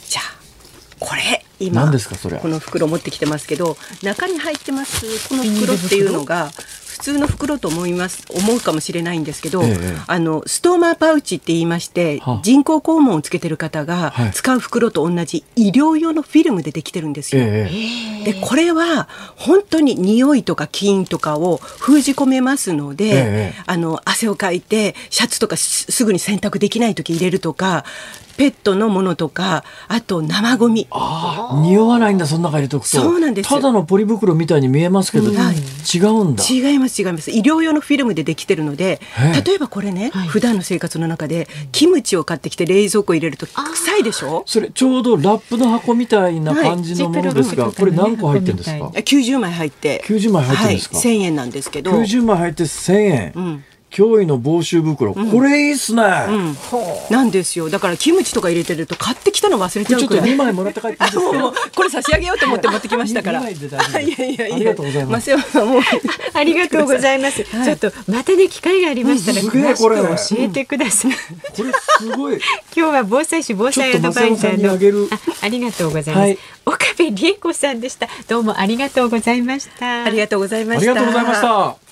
[0.09, 0.37] じゃあ
[0.99, 6.51] これ今何ですかそれこの袋持ってきてますけど中に入ってますこの袋っていうのが
[6.97, 17.43] 普通の袋と思います思うかもしれないんですけど、ええ、あのストーマーパウチって言いまして、は人工肛門をつけてる方が使う袋と同じ医療用のフィルムでできてるんですよ。
[17.45, 17.69] え、
[18.25, 27.85] でこれは本当に匂いとか菌とかを封じ込めますので、あの汗をかいてシャツとかすぐに洗濯できない時入れるとか
[28.37, 30.87] ペットのものとかあと生ゴミ。
[30.91, 32.99] ああ匂わないんだその中入れとくと。
[32.99, 36.45] そうなんですただのポリ袋みたいに見えますけど、うん、違うんだ。
[36.45, 37.31] 違います違います。
[37.31, 39.01] 医療用のフィルムでできてるので
[39.45, 44.43] 例えばこれね、はい、普段の生活の中でキムチを買ってきて冷蔵庫入れると臭いでしょ？
[44.47, 50.03] それちょうどラップの箱みたいな感じのものですが、はい、これ何個入ってるんですか？90枚入って。
[50.07, 51.91] 90枚入ってるんですか、はい、1000円なんですけど。
[51.93, 56.57] 90枚入って1000円、うん驚異の防臭袋、うん、これいいっすね、うん、
[57.11, 57.71] なんですよ。
[57.71, 61.53] だからキムチとか入れてると買ってきたの忘れちゃうちょっと2枚もらって帰っていいですか？
[61.75, 63.41] これ差し上げようと思って持ってきましたから。
[63.49, 63.59] いや
[64.01, 64.57] いやいや。
[64.57, 65.31] ありがとうございます。
[65.33, 71.13] ありがとうございます、はい、ちょっとまたね機会がありましたら詳しく教えてください、
[71.57, 72.35] これすごい。
[72.35, 72.43] 今
[72.75, 74.73] 日は防災士防災アドバイザーの。
[74.73, 78.09] あありがとうございます、はい、岡部理恵子さんでした。
[78.29, 80.05] どうもありがとうございました。
[80.05, 80.93] ありがとうございました。
[80.93, 81.86] ありがとうございました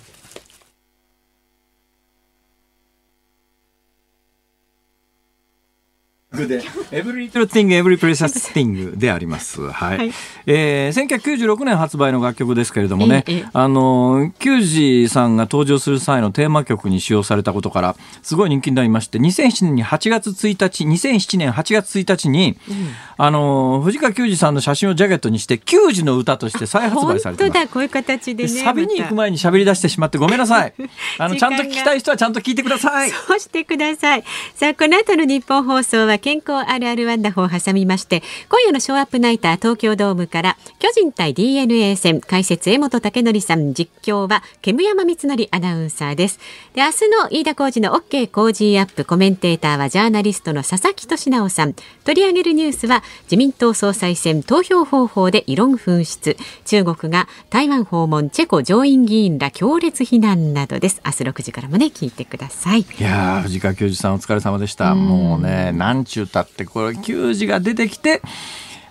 [6.36, 6.60] で、
[6.90, 9.60] Every Little Thing, Every Precious Thing であります。
[9.70, 9.98] はい。
[9.98, 10.12] はい、
[10.46, 22.74] えー、1996年発売の楽曲ですけれどもね、ええ、あの、球児さんが登場する際のテーマ曲に使用されたことから、すごい人気になりまして、2007年に8月1日、2007年8月1日に、うん、
[23.16, 27.52] あの、藤川球児さんの写真をジャケットにして、球児の歌として再発売されてます。
[27.52, 28.48] 本当だ、こういう形でね。
[28.48, 30.72] サビに行く前に喋り出してしまってごめんなさい。
[31.18, 33.10] あの、ちゃんと聞きたい人はちゃんと聞いてください。
[33.10, 34.24] そうしてください。
[34.54, 46.38] さあ、この後の日本放送は健康あるあるワンダホを挟みまして今夜のショーアップナイター東京ドームから巨人対 DNA 戦解説江本武則さん実況は煙山光則アナウンサーです。
[46.72, 51.74] で明日の飯田浩二の OK 工事アップコメンテーターはジャーナリストの佐々木俊直さん。
[52.04, 61.02] 取り上げるニュースは自民党総裁選投票方法で異論噴出中国が台湾訪問チェコ上院議員ら強烈非難などです。
[61.04, 62.80] 明日6時からもね聞いてください。
[62.80, 64.94] いや藤川教授さんお疲れ様でした。
[64.94, 68.22] もうねなんちゅうたってこれ球児が出てきて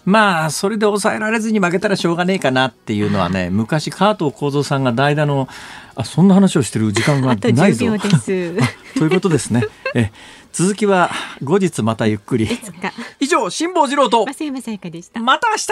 [0.04, 5.48] まあそれで抑えられずに負けたらしょうがねえかなっていうのはね 昔加藤幸三さんが代打の
[5.96, 7.86] あそんな話をしてる時間がないぞ
[8.98, 9.64] ということですね。
[9.96, 10.12] え
[10.52, 11.12] 続きは
[11.44, 12.50] 後日またゆっくり。
[13.20, 14.26] 以上辛坊治郎と
[15.20, 15.68] また明日